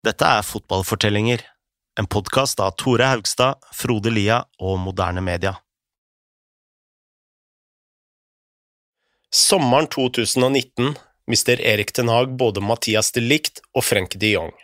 Dette 0.00 0.24
er 0.24 0.40
Fotballfortellinger, 0.40 1.42
en 2.00 2.06
podkast 2.08 2.60
av 2.64 2.70
Tore 2.80 3.04
Haugstad, 3.04 3.58
Frode 3.76 4.08
Lia 4.08 4.38
og 4.56 4.78
Moderne 4.80 5.20
Media. 5.20 5.58
Sommeren 9.28 9.90
2019 9.92 10.94
mister 11.28 11.60
Erik 11.60 11.92
Ten 11.92 12.08
Hag 12.08 12.32
både 12.40 12.64
Mathias 12.64 13.12
de 13.12 13.26
Licht 13.26 13.60
og 13.76 13.84
Frenk 13.90 14.16
de 14.16 14.32
Jong. 14.38 14.56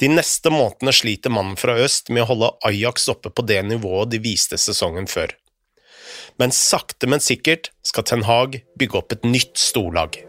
De 0.00 0.08
neste 0.08 0.48
månedene 0.48 0.96
sliter 0.96 1.36
mannen 1.36 1.60
fra 1.60 1.76
øst 1.84 2.08
med 2.08 2.24
å 2.24 2.30
holde 2.32 2.52
Ajax 2.64 3.10
oppe 3.12 3.28
på 3.28 3.44
det 3.44 3.60
nivået 3.68 4.16
de 4.16 4.24
viste 4.24 4.56
sesongen 4.56 5.12
før. 5.12 5.36
Men 6.40 6.56
sakte, 6.56 7.04
men 7.04 7.20
sikkert 7.20 7.68
skal 7.84 8.08
Ten 8.08 8.24
Hag 8.24 8.62
bygge 8.80 9.04
opp 9.04 9.12
et 9.12 9.28
nytt 9.28 9.60
storlag. 9.60 10.22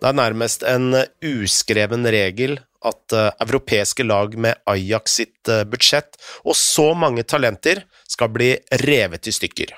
Det 0.00 0.08
er 0.08 0.16
nærmest 0.16 0.64
en 0.64 0.94
uskreven 1.20 2.08
regel 2.08 2.56
at 2.88 3.12
uh, 3.12 3.28
europeiske 3.44 4.06
lag 4.06 4.32
med 4.40 4.56
Ajax 4.70 5.18
sitt 5.18 5.50
uh, 5.52 5.66
budsjett 5.68 6.16
og 6.44 6.56
så 6.56 6.90
mange 6.96 7.26
talenter 7.28 7.82
skal 8.08 8.32
bli 8.32 8.54
revet 8.80 9.28
i 9.28 9.34
stykker. 9.36 9.74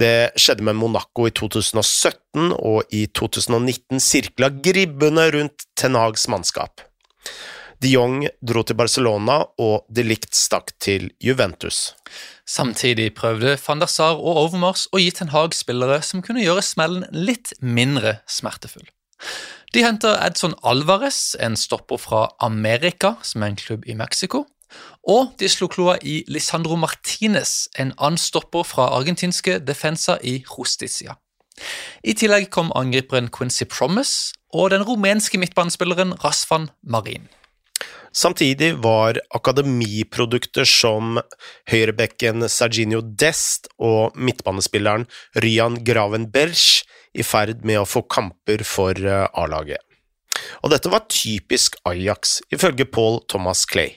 Det 0.00 0.32
skjedde 0.38 0.64
med 0.64 0.78
Monaco 0.78 1.26
i 1.28 1.32
2017, 1.34 2.52
og 2.56 2.92
i 2.94 3.06
2019 3.16 4.00
sirkla 4.00 4.52
gribbene 4.62 5.26
rundt 5.34 5.66
Ten 5.76 5.98
Hags 5.98 6.28
mannskap. 6.30 6.84
De 7.80 7.88
Jong 7.88 8.26
dro 8.44 8.60
til 8.60 8.76
Barcelona, 8.76 9.38
og 9.56 9.86
de 9.88 10.02
Ligt 10.04 10.36
stakk 10.36 10.74
til 10.84 11.06
Juventus. 11.24 11.94
Samtidig 12.44 13.14
prøvde 13.16 13.54
van 13.66 13.80
der 13.80 13.88
Sar 13.88 14.20
og 14.20 14.36
Overmars 14.36 14.84
å 14.92 15.00
gi 15.00 15.08
Ten 15.16 15.32
Hag 15.32 15.56
spillere 15.56 16.02
som 16.04 16.20
kunne 16.20 16.44
gjøre 16.44 16.64
smellen 16.66 17.06
litt 17.14 17.54
mindre 17.64 18.18
smertefull. 18.28 18.84
De 19.72 19.84
henter 19.86 20.18
Edson 20.26 20.58
Alvarez, 20.60 21.36
en 21.40 21.56
stopper 21.56 21.96
fra 21.96 22.26
Amerika, 22.44 23.14
som 23.22 23.46
er 23.46 23.54
en 23.54 23.60
klubb 23.62 23.88
i 23.88 23.96
Mexico. 23.96 24.44
Og 25.08 25.32
de 25.40 25.48
slo 25.48 25.70
kloa 25.72 25.96
i 26.04 26.20
Lisandro 26.28 26.76
Martinez, 26.76 27.64
en 27.78 27.94
annen 27.96 28.20
stopper 28.20 28.66
fra 28.68 28.90
argentinske 28.98 29.56
Defensa 29.64 30.18
i 30.20 30.42
Justicia. 30.44 31.16
I 32.04 32.12
tillegg 32.12 32.50
kom 32.52 32.72
angriperen 32.76 33.32
Quincy 33.32 33.64
Promise 33.64 34.34
og 34.52 34.72
den 34.76 34.84
rumenske 34.84 35.40
midtbanespilleren 35.40 36.18
Rasfan 36.20 36.68
Marin. 36.82 37.30
Samtidig 38.12 38.72
var 38.82 39.20
akademiprodukter 39.30 40.66
som 40.66 41.20
høyrebekken 41.70 42.42
Serginio 42.50 43.04
Dest 43.04 43.70
og 43.78 44.16
midtbanespilleren 44.18 45.06
Ryan 45.38 45.78
Gravenberch 45.86 46.82
i 47.14 47.22
ferd 47.26 47.62
med 47.66 47.78
å 47.78 47.86
få 47.86 48.02
kamper 48.10 48.64
for 48.66 48.98
eh, 48.98 49.26
A-laget. 49.38 49.82
Og 50.62 50.72
dette 50.74 50.90
var 50.90 51.06
typisk 51.10 51.78
Ajax, 51.86 52.40
ifølge 52.50 52.86
Paul 52.90 53.20
Thomas 53.30 53.64
Clay. 53.68 53.94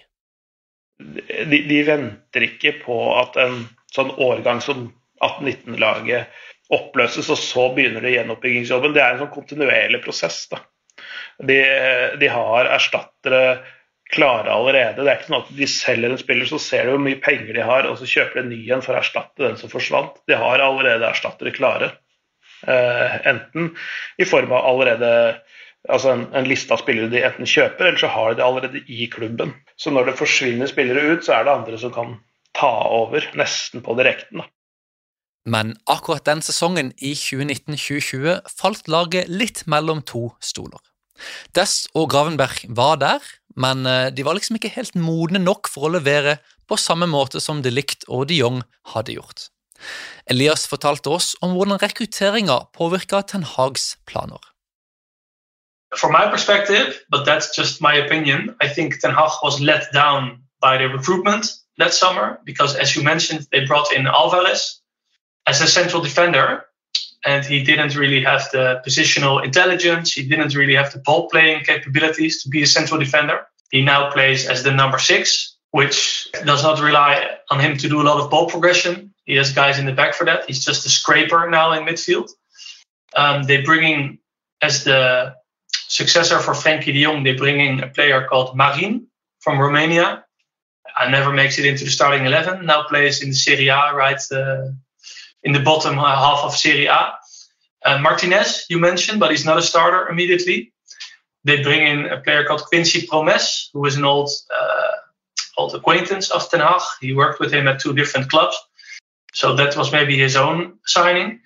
De, 0.99 1.59
de 1.65 1.79
venter 1.87 2.47
ikke 2.47 2.77
på 2.83 2.97
at 3.17 3.37
en 3.41 3.63
sånn 3.93 4.13
årgang 4.21 4.61
som 4.63 4.87
18-19-laget 5.23 6.73
oppløses, 6.73 7.29
og 7.33 7.39
så 7.39 7.67
begynner 7.75 8.03
det 8.05 8.15
gjenoppbyggingsjobben. 8.15 8.93
Det 8.95 9.03
er 9.03 9.15
en 9.15 9.23
sånn 9.25 9.33
kontinuerlig 9.33 10.01
prosess. 10.05 10.45
Da. 10.51 10.61
De, 11.41 11.59
de 12.21 12.29
har 12.29 12.69
erstattere 12.71 13.43
klare 14.13 14.53
allerede. 14.53 15.01
Det 15.01 15.09
er 15.09 15.19
ikke 15.19 15.31
sånn 15.31 15.41
at 15.41 15.51
de 15.57 15.67
selger 15.69 16.13
en 16.13 16.21
spiller, 16.21 16.49
så 16.49 16.59
ser 16.61 16.85
de 16.85 16.93
hvor 16.93 17.03
mye 17.03 17.21
penger 17.23 17.57
de 17.57 17.65
har, 17.65 17.89
og 17.89 17.97
så 17.99 18.09
kjøper 18.09 18.39
de 18.39 18.43
en 18.43 18.51
ny 18.53 18.61
en 18.75 18.83
for 18.85 18.95
å 18.95 19.01
erstatte 19.01 19.45
den 19.45 19.57
som 19.59 19.71
forsvant. 19.71 20.21
De 20.29 20.37
har 20.39 20.63
allerede 20.63 21.09
erstattere 21.09 21.55
klare. 21.55 21.93
Uh, 22.63 23.17
enten 23.27 23.73
i 24.21 24.27
form 24.27 24.53
av 24.55 24.69
allerede 24.69 25.09
altså 25.91 26.13
en, 26.13 26.27
en, 26.31 26.47
liste 26.47 26.71
av 26.71 26.79
spillere 26.79 27.11
de 27.11 27.23
enten 27.25 27.49
kjøper, 27.49 27.89
eller 27.89 27.99
så 27.99 28.11
har 28.13 28.31
de 28.31 28.39
det 28.39 28.45
allerede 28.45 28.83
i 28.87 29.07
klubben. 29.11 29.51
Så 29.75 29.91
når 29.91 30.11
det 30.11 30.19
forsvinner 30.21 30.71
spillere 30.71 31.03
ut, 31.11 31.25
så 31.25 31.37
er 31.37 31.47
det 31.47 31.55
andre 31.57 31.79
som 31.81 31.93
kan 31.95 32.17
ta 32.55 32.71
over, 32.93 33.25
nesten 33.39 33.83
på 33.83 33.97
direkten. 33.99 34.43
da. 34.43 34.49
Men 35.43 35.73
akkurat 35.91 36.23
den 36.23 36.39
sesongen 36.45 36.93
i 37.03 37.11
2019-2020 37.19 38.47
falt 38.47 38.87
laget 38.87 39.27
litt 39.27 39.65
mellom 39.67 39.99
to 40.07 40.29
stoler. 40.39 40.79
Dess 41.55 41.83
og 41.93 42.09
Gravenberg 42.13 42.63
var 42.73 42.95
der, 43.01 43.25
men 43.55 43.85
eh, 43.85 44.09
de 44.13 44.25
var 44.25 44.37
liksom 44.37 44.57
ikke 44.59 44.73
helt 44.75 44.95
modne 44.95 45.41
nok 45.41 45.69
for 45.71 45.87
å 45.87 45.95
levere 45.95 46.37
på 46.69 46.77
samme 46.79 47.07
måte 47.09 47.41
som 47.43 47.61
De 47.61 47.71
Ligt 47.73 48.07
og 48.07 48.27
De 48.29 48.39
Jong 48.39 48.61
hadde 48.93 49.17
gjort. 49.17 49.49
Elias 50.31 50.65
fortalte 50.69 51.11
oss 51.11 51.33
om 51.43 51.55
hvordan 51.57 51.81
rekrutteringa 51.81 52.59
påvirka 52.77 53.21
Ten 53.27 53.43
Hags 53.43 53.97
planer. 54.07 54.39
From 55.95 56.11
my 56.11 56.25
perspective, 56.31 57.03
but 57.09 57.25
that's 57.25 57.55
just 57.57 57.81
my 57.81 57.93
opinion, 57.93 58.55
I 58.61 58.67
think 58.67 58.99
Ten 58.99 59.13
Hag 59.13 59.43
was 59.43 59.59
let 59.59 59.91
down 59.93 60.43
by 60.61 60.77
the 60.77 60.87
recruitment 60.87 61.51
that 61.77 61.93
summer 61.93 62.39
because, 62.45 62.75
as 62.75 62.95
you 62.95 63.03
mentioned, 63.03 63.47
they 63.51 63.65
brought 63.65 63.91
in 63.93 64.07
Alvarez 64.07 64.81
as 65.45 65.61
a 65.61 65.67
central 65.67 66.01
defender, 66.01 66.65
and 67.25 67.45
he 67.45 67.63
didn't 67.63 67.95
really 67.95 68.23
have 68.23 68.49
the 68.51 68.81
positional 68.85 69.43
intelligence. 69.43 70.13
He 70.13 70.27
didn't 70.27 70.55
really 70.55 70.75
have 70.75 70.91
the 70.91 70.99
ball 70.99 71.29
playing 71.29 71.63
capabilities 71.63 72.43
to 72.43 72.49
be 72.49 72.63
a 72.63 72.67
central 72.67 72.99
defender. 72.99 73.47
He 73.71 73.81
now 73.81 74.11
plays 74.11 74.47
as 74.47 74.63
the 74.63 74.71
number 74.71 74.99
six, 74.99 75.55
which 75.71 76.31
does 76.45 76.63
not 76.63 76.79
rely 76.81 77.37
on 77.49 77.59
him 77.59 77.77
to 77.77 77.89
do 77.89 78.01
a 78.01 78.03
lot 78.03 78.19
of 78.19 78.29
ball 78.29 78.47
progression. 78.47 79.13
He 79.25 79.35
has 79.35 79.53
guys 79.53 79.79
in 79.79 79.85
the 79.85 79.93
back 79.93 80.13
for 80.13 80.25
that. 80.25 80.45
He's 80.45 80.63
just 80.63 80.85
a 80.85 80.89
scraper 80.89 81.49
now 81.49 81.71
in 81.71 81.85
midfield. 81.85 82.29
Um, 83.15 83.43
they 83.43 83.61
bring 83.61 83.83
in 83.83 84.19
as 84.61 84.83
the 84.83 85.35
successor 85.87 86.39
for 86.39 86.53
Frankie 86.53 86.91
de 86.91 87.03
Jong. 87.03 87.23
They 87.23 87.33
bring 87.33 87.59
in 87.59 87.83
a 87.83 87.87
player 87.87 88.27
called 88.27 88.55
Marin 88.55 89.07
from 89.39 89.59
Romania. 89.59 90.25
I 90.95 91.09
never 91.09 91.31
makes 91.33 91.57
it 91.57 91.65
into 91.65 91.85
the 91.85 91.89
starting 91.89 92.25
eleven. 92.25 92.65
Now 92.65 92.83
plays 92.83 93.23
in 93.23 93.29
the 93.29 93.35
Serie 93.35 93.69
A, 93.69 93.93
right? 93.95 94.21
Uh, 94.31 94.71
in 95.43 95.51
the 95.51 95.59
bottom 95.59 95.95
half 95.95 96.43
of 96.43 96.55
Serie 96.55 96.87
A. 96.87 97.13
Uh, 97.85 97.97
Martinez, 97.99 98.65
you 98.69 98.79
mentioned, 98.79 99.19
but 99.19 99.31
he's 99.31 99.45
not 99.45 99.57
a 99.57 99.61
starter 99.61 100.07
immediately. 100.07 100.71
They 101.43 101.61
bring 101.61 101.85
in 101.85 102.05
a 102.05 102.21
player 102.21 102.45
called 102.45 102.63
Quincy 102.63 103.05
Promes, 103.05 103.69
who 103.73 103.85
is 103.85 103.97
an 103.97 104.05
old 104.05 104.29
uh, 104.49 104.91
old 105.57 105.75
acquaintance 105.75 106.31
of 106.31 106.49
Ten 106.49 106.61
Hag. 106.61 106.81
He 107.01 107.13
worked 107.13 107.39
with 107.39 107.53
him 107.53 107.67
at 107.67 107.81
two 107.81 107.93
different 107.93 108.29
clubs, 108.29 108.55
so 109.33 109.55
that 109.55 109.75
was 109.75 109.91
maybe 109.91 110.17
his 110.17 110.37
own 110.37 110.79
signing. 110.85 111.41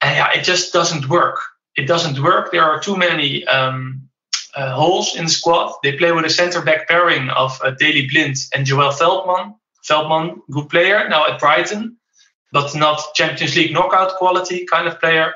And 0.00 0.16
yeah, 0.16 0.32
it 0.32 0.44
just 0.44 0.72
doesn't 0.72 1.08
work. 1.08 1.38
It 1.76 1.86
doesn't 1.86 2.22
work. 2.22 2.50
There 2.50 2.64
are 2.64 2.80
too 2.80 2.96
many 2.96 3.46
um, 3.46 4.08
uh, 4.54 4.72
holes 4.72 5.14
in 5.14 5.24
the 5.24 5.30
squad. 5.30 5.74
They 5.82 5.92
play 5.92 6.12
with 6.12 6.24
a 6.24 6.30
centre 6.30 6.62
back 6.62 6.88
pairing 6.88 7.28
of 7.28 7.60
uh, 7.62 7.72
Daley 7.72 8.08
Blind 8.10 8.38
and 8.54 8.64
Joel 8.64 8.92
Veldman. 8.92 9.54
Veldman, 9.86 10.40
good 10.50 10.70
player 10.70 11.08
now 11.08 11.26
at 11.30 11.38
Brighton 11.38 11.98
but 12.52 12.74
not 12.74 13.00
Champions 13.14 13.56
League 13.56 13.72
knockout 13.72 14.16
quality 14.18 14.66
kind 14.66 14.86
of 14.88 14.98
player. 15.00 15.32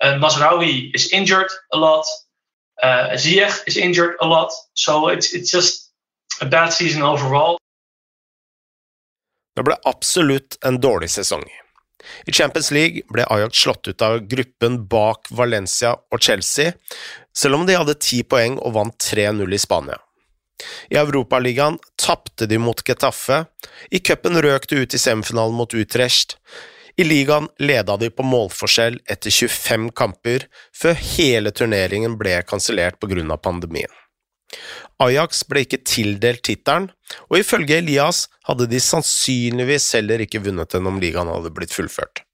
Uh, 0.00 0.18
Masraoui 0.18 0.90
is 0.94 1.12
injured 1.12 1.50
a 1.72 1.76
lot. 1.76 2.06
Uh, 2.82 3.10
Ziyech 3.12 3.60
is 3.66 3.76
injured 3.76 4.16
a 4.20 4.26
lot. 4.26 4.50
So 4.74 5.08
it's, 5.08 5.34
it's 5.34 5.50
just 5.50 5.90
a 6.40 6.46
bad 6.46 6.72
season 6.72 7.02
overall. 7.02 7.58
Det 9.56 9.64
ble 9.66 9.76
absolutt 9.84 10.56
en 10.64 10.78
dårlig 10.80 11.10
sesong. 11.10 11.44
I 12.24 12.32
Champions 12.32 12.70
League 12.70 13.02
ble 13.12 13.26
Ajax 13.28 13.58
slått 13.60 13.88
ut 13.88 14.02
av 14.02 14.22
gruppen 14.30 14.78
bak 14.88 15.28
Valencia 15.36 15.92
og 16.10 16.22
Chelsea, 16.22 16.72
selv 17.36 17.58
om 17.58 17.66
de 17.68 17.76
hadde 17.76 17.98
ti 18.00 18.22
poeng 18.24 18.56
og 18.58 18.72
vant 18.78 18.96
3-0 19.04 19.52
i 19.52 19.60
Spania. 19.60 19.98
I 20.90 20.98
Europaligaen 21.00 21.78
tapte 22.00 22.46
de 22.46 22.58
mot 22.58 22.82
Getafe, 22.86 23.44
i 23.90 23.98
cupen 23.98 24.40
røk 24.42 24.68
de 24.70 24.82
ut 24.84 24.94
i 24.94 25.00
semifinalen 25.00 25.56
mot 25.56 25.74
Utrecht, 25.74 26.36
i 27.00 27.04
ligaen 27.04 27.48
leda 27.62 27.96
de 27.96 28.10
på 28.12 28.24
målforskjell 28.26 28.98
etter 29.08 29.32
25 29.32 29.90
kamper, 29.96 30.46
før 30.76 30.98
hele 31.14 31.52
turneringen 31.54 32.18
ble 32.20 32.40
kansellert 32.44 33.00
av 33.00 33.40
pandemien. 33.40 33.92
Ajax 35.00 35.44
ble 35.48 35.62
ikke 35.64 35.80
tildelt 35.86 36.42
tittelen, 36.44 36.90
og 37.30 37.38
ifølge 37.40 37.78
Elias 37.80 38.26
hadde 38.48 38.66
de 38.68 38.80
sannsynligvis 38.82 39.86
heller 39.96 40.20
ikke 40.20 40.42
vunnet 40.44 40.74
den 40.74 40.90
om 40.90 41.00
ligaen 41.00 41.30
hadde 41.30 41.54
blitt 41.54 41.72
fullført. 41.72 42.24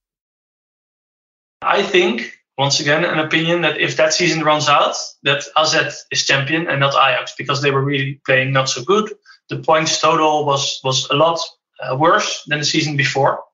I 1.63 1.83
think 1.83 2.36
once 2.59 2.81
again 2.81 3.05
an 3.05 3.19
opinion 3.19 3.63
that 3.63 3.81
if 3.81 3.97
that 3.97 4.15
season 4.15 4.43
runs 4.43 4.69
out, 4.69 4.97
that 5.25 5.45
AZ 5.57 6.05
is 6.11 6.25
champion 6.25 6.69
and 6.69 6.81
not 6.81 6.95
Ajax 6.95 7.35
because 7.37 7.61
they 7.61 7.71
were 7.71 7.85
really 7.85 8.21
playing 8.25 8.53
not 8.53 8.69
so 8.69 8.83
good. 8.83 9.13
The 9.49 9.59
points 9.59 10.01
total 10.01 10.47
was 10.47 10.81
was 10.83 11.09
a 11.11 11.15
lot 11.15 11.39
uh, 11.81 11.97
worse 11.97 12.45
than 12.47 12.59
the 12.59 12.65
season 12.65 12.97
before. 12.97 13.45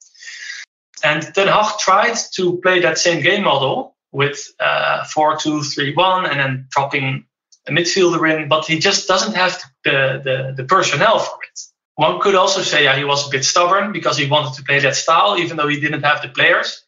And 1.03 1.23
Ten 1.35 1.49
Hag 1.49 1.79
tried 1.79 2.17
to 2.35 2.61
play 2.61 2.81
that 2.81 2.99
same 2.99 3.23
game 3.23 3.43
model 3.43 3.97
with 4.13 4.53
uh, 4.61 5.05
4 5.05 5.37
2 5.39 5.63
3 5.63 5.95
1 5.95 6.27
and 6.27 6.39
then 6.39 6.67
dropping 6.71 7.25
a 7.67 7.73
midfielder 7.73 8.37
in, 8.37 8.49
but 8.49 8.67
he 8.67 8.79
just 8.79 9.09
doesn't 9.09 9.35
have 9.35 9.61
the, 9.85 10.21
the, 10.25 10.55
the 10.57 10.65
personnel 10.65 11.19
for 11.19 11.39
it. 11.43 11.61
One 11.95 12.21
could 12.21 12.35
also 12.35 12.63
say 12.63 12.85
yeah, 12.85 12.97
he 12.97 13.05
was 13.05 13.27
a 13.27 13.31
bit 13.31 13.45
stubborn 13.45 13.93
because 13.93 14.17
he 14.17 14.29
wanted 14.29 14.55
to 14.55 14.65
play 14.65 14.79
that 14.81 14.97
style, 14.97 15.39
even 15.39 15.57
though 15.57 15.69
he 15.69 15.81
didn't 15.81 16.03
have 16.03 16.23
the 16.23 16.29
players. 16.29 16.85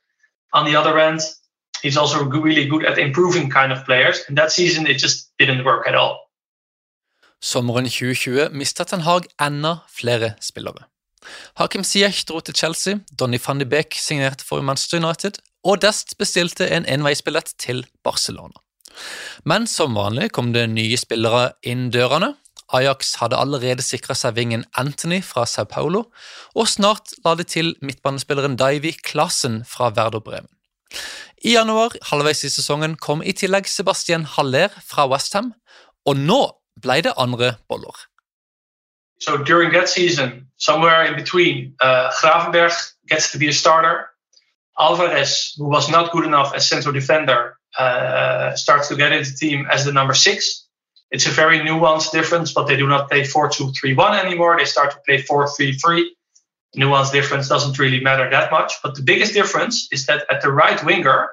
On 0.53 0.65
the 0.65 0.77
other 0.77 0.99
end, 0.99 1.21
he's 1.85 1.99
also 2.01 2.19
really 2.25 2.67
good 2.67 2.85
at 2.85 2.99
improving 2.99 3.51
kind 3.51 3.73
of 3.73 3.85
players, 3.85 4.25
and 4.29 4.39
that 4.39 4.51
season 4.53 4.87
it 4.87 4.99
just 4.99 5.31
didn't 5.39 5.65
work 5.65 5.87
at 5.87 5.95
all. 5.95 6.25
Sommeren 7.41 7.85
2020 7.85 8.49
mistet 8.57 8.89
Ten 8.89 9.05
Hag 9.05 9.29
enda 9.39 9.83
flere 9.89 10.37
spillere. 10.41 10.89
Hakim 11.57 11.85
Ziyech 11.85 12.25
dro 12.27 12.41
til 12.41 12.55
Chelsea, 12.55 13.01
Donny 13.19 13.39
van 13.47 13.59
de 13.59 13.67
Beek 13.67 13.95
signerte 13.95 14.45
for 14.45 14.63
Manchester 14.63 14.99
United, 14.99 15.39
og 15.65 15.83
Dest 15.83 16.19
bestilte 16.19 16.69
en 16.71 16.87
enveisbillett 16.87 17.55
til 17.59 17.87
Barcelona. 18.05 18.61
Men 19.45 19.67
som 19.67 19.97
vanlig 19.97 20.31
kom 20.33 20.53
det 20.53 20.69
nye 20.71 20.97
spillere 20.97 21.53
inn 21.63 21.91
dørene. 21.91 22.35
Ajax 22.73 23.15
hadde 23.21 23.37
allerede 23.37 23.85
sikra 23.85 24.17
seg 24.17 24.37
vingen 24.39 24.65
Anthony 24.81 25.21
fra 25.23 25.45
Sao 25.47 25.69
Paulo, 25.69 26.07
og 26.55 26.69
snart 26.69 27.13
la 27.25 27.35
de 27.37 27.45
til 27.45 27.75
midtbanespilleren 27.85 28.57
Davy 28.57 28.95
Klassen 29.05 29.65
fra 29.69 29.93
Werder 29.93 30.21
Bremen. 30.25 30.49
I 31.45 31.55
januar, 31.59 31.93
halvveis 32.09 32.45
i 32.47 32.51
sesongen, 32.53 32.97
kom 32.97 33.23
i 33.23 33.35
tillegg 33.37 33.69
Sebastian 33.69 34.25
Haller 34.37 34.73
fra 34.87 35.07
Westham, 35.11 35.53
og 36.09 36.17
nå 36.17 36.43
ble 36.83 37.03
det 37.05 37.13
andre 37.21 37.55
boller. 37.69 37.95
So 39.21 39.37
during 39.37 39.73
that 39.73 39.89
season, 39.89 40.47
somewhere 40.57 41.05
in 41.05 41.15
between, 41.15 41.75
uh, 41.81 42.11
Gravenberg 42.21 42.73
gets 43.09 43.31
to 43.33 43.39
be 43.39 43.49
a 43.49 43.53
starter. 43.53 44.09
Alvarez, 44.79 45.55
who 45.57 45.69
was 45.69 45.89
not 45.89 46.11
good 46.13 46.25
enough 46.25 46.53
as 46.55 46.69
central 46.69 46.93
defender, 46.93 47.57
uh, 47.79 48.55
starts 48.57 48.89
to 48.89 48.97
get 48.97 49.13
into 49.13 49.31
the 49.31 49.37
team 49.37 49.67
as 49.71 49.85
the 49.85 49.93
number 49.93 50.15
six. 50.15 50.67
It's 51.11 51.27
a 51.27 51.31
very 51.31 51.61
nuanced 51.61 52.11
difference, 52.11 52.53
but 52.53 52.67
they 52.67 52.77
do 52.77 52.87
not 52.87 53.09
play 53.09 53.25
4 53.25 53.49
2 53.49 53.73
3 53.73 53.95
1 53.95 54.27
anymore. 54.27 54.57
They 54.59 54.65
start 54.65 54.91
to 54.91 54.99
play 55.07 55.19
4 55.23 55.49
3 55.49 55.73
3. 55.79 56.17
Nuance 56.75 57.11
difference 57.11 57.49
doesn't 57.49 57.79
really 57.79 58.01
matter 58.01 58.29
that 58.31 58.51
much. 58.51 58.75
But 58.83 58.95
the 58.95 59.03
biggest 59.03 59.33
difference 59.33 59.89
is 59.93 60.07
that 60.07 60.27
at 60.31 60.43
the 60.43 60.53
right 60.53 60.83
winger, 60.85 61.31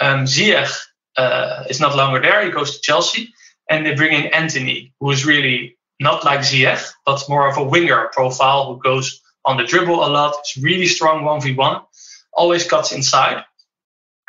um, 0.00 0.24
Ziyech 0.24 0.72
uh, 1.16 1.64
is 1.68 1.80
not 1.80 1.96
longer 1.96 2.20
there. 2.20 2.44
He 2.44 2.50
goes 2.50 2.76
to 2.76 2.80
Chelsea. 2.80 3.32
And 3.70 3.84
they 3.84 3.94
bring 3.94 4.12
in 4.12 4.32
Anthony, 4.32 4.94
who 4.98 5.10
is 5.10 5.26
really 5.26 5.76
not 6.00 6.24
like 6.24 6.40
Ziyech, 6.40 6.90
but 7.04 7.28
more 7.28 7.48
of 7.48 7.58
a 7.58 7.62
winger 7.64 8.08
profile 8.12 8.72
who 8.72 8.80
goes 8.80 9.20
on 9.44 9.56
the 9.56 9.64
dribble 9.64 9.94
a 9.94 10.08
lot. 10.08 10.36
It's 10.40 10.56
really 10.56 10.86
strong 10.86 11.24
1v1, 11.24 11.84
always 12.32 12.66
cuts 12.66 12.92
inside. 12.92 13.44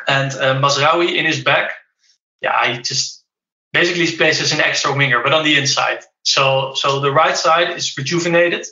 And 0.08 0.32
uh, 0.32 0.60
Mazraoui 0.60 1.16
in 1.16 1.26
his 1.26 1.42
back, 1.42 1.72
yeah, 2.40 2.72
he 2.72 2.82
just 2.82 3.22
basically 3.72 4.16
plays 4.16 4.40
as 4.40 4.52
an 4.52 4.60
extra 4.60 4.94
winger, 4.94 5.22
but 5.22 5.32
on 5.32 5.44
the 5.44 5.56
inside. 5.56 6.00
So, 6.22 6.72
so 6.74 7.00
the 7.00 7.12
right 7.12 7.36
side 7.36 7.76
is 7.76 7.96
rejuvenated. 7.96 8.66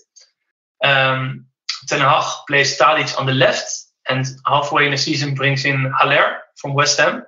Um, 0.83 1.47
Ten 1.87 2.01
Hag 2.01 2.25
plays 2.47 2.79
Tadic 2.79 3.19
on 3.19 3.27
the 3.27 3.33
left, 3.33 3.85
and 4.09 4.27
halfway 4.47 4.85
in 4.85 4.91
the 4.91 4.99
season 4.99 5.35
brings 5.35 5.65
in 5.65 5.93
Haller 5.99 6.39
from 6.57 6.75
West 6.75 6.99
Ham. 6.99 7.25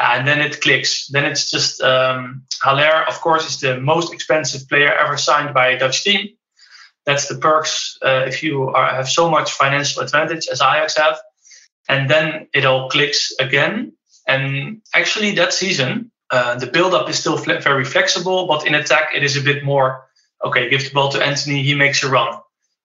And 0.00 0.26
then 0.26 0.40
it 0.40 0.60
clicks. 0.60 1.06
Then 1.08 1.24
it's 1.24 1.50
just 1.50 1.80
um, 1.80 2.44
Haller, 2.62 3.04
of 3.06 3.20
course, 3.20 3.46
is 3.48 3.60
the 3.60 3.80
most 3.80 4.12
expensive 4.12 4.68
player 4.68 4.92
ever 4.92 5.16
signed 5.16 5.54
by 5.54 5.68
a 5.68 5.78
Dutch 5.78 6.02
team. 6.02 6.30
That's 7.06 7.28
the 7.28 7.36
perks 7.36 7.98
uh, 8.02 8.24
if 8.26 8.42
you 8.42 8.68
are, 8.68 8.94
have 8.94 9.08
so 9.08 9.30
much 9.30 9.52
financial 9.52 10.02
advantage 10.02 10.48
as 10.48 10.60
Ajax 10.60 10.96
have. 10.96 11.18
And 11.88 12.08
then 12.08 12.48
it 12.54 12.64
all 12.64 12.88
clicks 12.88 13.32
again. 13.38 13.92
And 14.26 14.80
actually, 14.94 15.32
that 15.32 15.52
season, 15.52 16.10
uh, 16.30 16.56
the 16.56 16.66
build-up 16.66 17.10
is 17.10 17.18
still 17.18 17.36
fle- 17.36 17.60
very 17.60 17.84
flexible, 17.84 18.46
but 18.46 18.66
in 18.66 18.74
attack, 18.74 19.10
it 19.14 19.22
is 19.22 19.36
a 19.36 19.42
bit 19.42 19.62
more. 19.64 20.08
Okay, 20.42 20.70
give 20.70 20.82
the 20.82 20.90
ball 20.94 21.10
to 21.10 21.22
Anthony. 21.22 21.62
He 21.62 21.74
makes 21.74 22.02
a 22.02 22.08
run. 22.08 22.38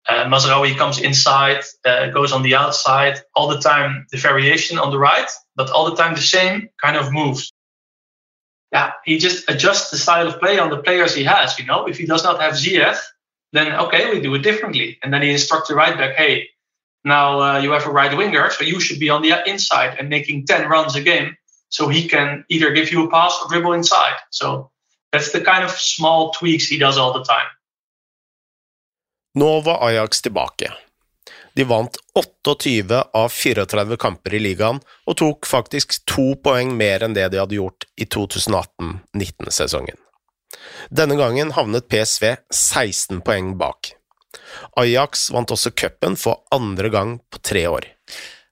Uh, 0.08 0.75
comes 0.76 1.00
inside, 1.00 1.62
uh, 1.85 2.08
goes 2.11 2.32
on 2.32 2.43
the 2.43 2.55
outside. 2.55 3.20
All 3.35 3.49
the 3.49 3.61
time, 3.61 4.06
the 4.11 4.19
variation 4.19 4.79
on 4.79 4.91
the 4.91 4.99
right, 4.99 5.31
but 5.56 5.70
all 5.70 5.91
the 5.91 5.97
time 5.97 6.14
the 6.14 6.20
same 6.20 6.69
kind 6.82 6.97
of 6.97 7.12
moves. 7.12 7.52
Yeah, 8.73 8.93
he 9.05 9.19
just 9.19 9.50
adjusts 9.50 9.91
the 9.91 9.99
style 9.99 10.29
of 10.29 10.41
play 10.41 10.58
on 10.58 10.70
the 10.70 10.79
players 10.79 11.14
he 11.14 11.25
has. 11.25 11.58
You 11.58 11.67
know, 11.67 11.87
if 11.87 11.99
he 11.99 12.06
does 12.06 12.23
not 12.23 12.41
have 12.41 12.55
Ziyech, 12.55 12.99
then 13.52 13.73
okay, 13.73 14.11
we 14.11 14.20
do 14.20 14.35
it 14.35 14.43
differently. 14.43 14.99
And 15.02 15.12
then 15.12 15.23
he 15.23 15.31
instructs 15.31 15.69
the 15.69 15.75
right 15.75 15.97
back, 15.97 16.17
hey, 16.17 16.49
now 17.05 17.41
uh, 17.41 17.58
you 17.58 17.73
have 17.73 17.87
a 17.87 17.91
right 17.91 18.17
winger, 18.17 18.50
so 18.50 18.64
you 18.64 18.79
should 18.81 19.00
be 19.00 19.11
on 19.11 19.23
the 19.23 19.32
inside 19.49 19.96
and 19.99 20.08
making 20.08 20.46
10 20.46 20.69
runs 20.69 20.94
a 20.94 21.00
game 21.00 21.37
so 21.69 21.88
he 21.88 22.08
can 22.08 22.44
either 22.49 22.73
give 22.73 22.93
you 22.93 23.05
a 23.05 23.11
pass 23.11 23.38
or 23.43 23.49
dribble 23.49 23.73
inside. 23.73 24.17
So 24.31 24.70
that's 25.12 25.32
the 25.32 25.41
kind 25.41 25.64
of 25.64 25.70
small 25.70 26.32
tweaks 26.32 26.67
he 26.67 26.79
does 26.79 26.99
all 26.99 27.12
the 27.12 27.25
time. 27.25 27.46
Nå 29.35 29.61
var 29.61 29.88
Ajax 29.88 30.23
tilbake. 30.23 30.73
De 31.55 31.65
vant 31.65 31.97
28 32.15 33.03
av 33.12 33.29
34 33.29 33.97
kamper 33.97 34.35
i 34.35 34.41
ligaen 34.43 34.81
og 35.06 35.17
tok 35.19 35.47
faktisk 35.47 35.99
to 36.09 36.32
poeng 36.43 36.73
mer 36.79 37.05
enn 37.06 37.15
det 37.15 37.29
de 37.31 37.38
hadde 37.43 37.59
gjort 37.59 37.87
i 37.94 38.06
2018-19-sesongen. 38.11 39.99
Denne 40.91 41.15
gangen 41.19 41.53
havnet 41.55 41.87
PSV 41.91 42.37
16 42.50 43.23
poeng 43.27 43.55
bak. 43.61 43.93
Ajax 44.79 45.29
vant 45.35 45.55
også 45.55 45.73
cupen 45.79 46.19
for 46.19 46.43
andre 46.55 46.91
gang 46.91 47.19
på 47.31 47.43
tre 47.47 47.67
år. 47.71 47.87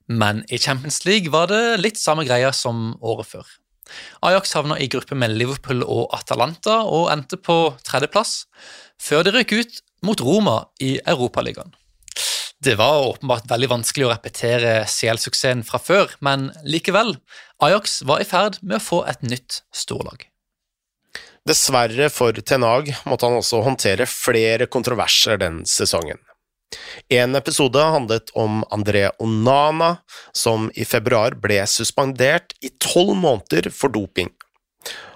Men 0.07 0.45
i 0.47 0.57
Champions 0.57 1.03
League 1.05 1.31
var 1.31 1.51
det 1.51 1.79
litt 1.83 1.99
samme 1.99 2.23
greia 2.27 2.53
som 2.55 2.95
året 3.03 3.27
før. 3.29 3.51
Ajax 4.25 4.53
havna 4.55 4.77
i 4.79 4.87
gruppe 4.91 5.17
med 5.17 5.35
Liverpool 5.35 5.83
og 5.83 6.09
Atalanta 6.15 6.81
og 6.85 7.09
endte 7.11 7.39
på 7.41 7.57
tredjeplass, 7.85 8.45
før 9.01 9.25
de 9.25 9.33
røk 9.35 9.53
ut 9.59 9.79
mot 10.05 10.21
Roma 10.21 10.63
i 10.79 10.97
Europaligaen. 11.05 11.75
Det 12.59 12.75
var 12.75 13.05
åpenbart 13.07 13.47
veldig 13.47 13.69
vanskelig 13.71 14.07
å 14.07 14.11
repetere 14.11 14.73
CL-suksessen 14.83 15.61
fra 15.63 15.79
før, 15.79 16.11
men 16.19 16.49
likevel, 16.67 17.15
Ajax 17.63 18.01
var 18.07 18.19
i 18.19 18.27
ferd 18.27 18.59
med 18.59 18.81
å 18.81 18.83
få 18.83 18.99
et 19.07 19.23
nytt 19.23 19.61
storlag. 19.71 20.25
Dessverre 21.47 22.09
for 22.11 22.35
Tenag 22.35 22.91
måtte 23.07 23.29
han 23.29 23.39
også 23.39 23.61
håndtere 23.63 24.09
flere 24.11 24.67
kontroverser 24.67 25.39
den 25.39 25.63
sesongen. 25.65 26.19
En 27.09 27.33
episode 27.39 27.81
handlet 27.81 28.29
om 28.37 28.59
André 28.69 29.07
Onana, 29.23 29.95
som 30.35 30.67
i 30.75 30.85
februar 30.85 31.39
ble 31.41 31.63
suspendert 31.65 32.53
i 32.61 32.69
tolv 32.77 33.15
måneder 33.17 33.71
for 33.73 33.89
doping. 33.89 34.29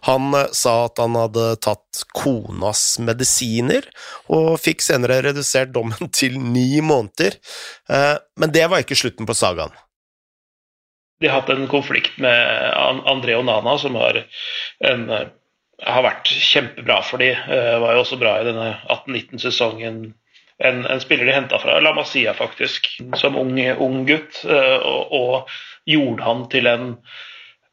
Han 0.07 0.33
eh, 0.33 0.49
sa 0.51 0.85
at 0.85 0.99
han 1.01 1.15
hadde 1.17 1.45
tatt 1.63 2.03
konas 2.15 2.83
medisiner, 3.03 3.87
og 4.33 4.57
fikk 4.61 4.83
senere 4.83 5.21
redusert 5.27 5.73
dommen 5.75 6.11
til 6.19 6.39
ni 6.39 6.81
måneder. 6.83 7.39
Eh, 7.89 8.15
men 8.39 8.53
det 8.55 8.67
var 8.71 8.83
ikke 8.83 8.99
slutten 8.99 9.29
på 9.29 9.37
sagaen. 9.37 9.73
De 11.21 11.29
har 11.29 11.39
hatt 11.39 11.53
en 11.53 11.69
konflikt 11.71 12.17
med 12.19 12.73
André 13.07 13.37
Onana, 13.39 13.77
som 13.79 13.95
har, 13.95 14.17
en, 14.83 15.05
har 15.79 16.03
vært 16.03 16.27
kjempebra 16.27 16.97
for 17.07 17.23
de. 17.23 17.29
Var 17.47 17.93
jo 17.95 18.01
også 18.01 18.17
bra 18.19 18.33
i 18.41 18.47
denne 18.49 18.65
18-19-sesongen. 18.91 20.01
En, 20.59 20.81
en, 20.83 20.99
spiller 20.99 21.29
de 21.29 21.37
henta 21.37 21.61
fra 21.63 21.77
La 21.79 21.93
Masia, 21.95 22.33
faktisk, 22.35 22.89
som 23.21 23.39
ung, 23.39 23.55
ung 23.55 24.01
gutt, 24.09 24.41
og, 24.43 25.15
og, 25.15 25.55
gjorde 25.87 26.27
han 26.27 26.43
til 26.51 26.67
en, 26.73 26.91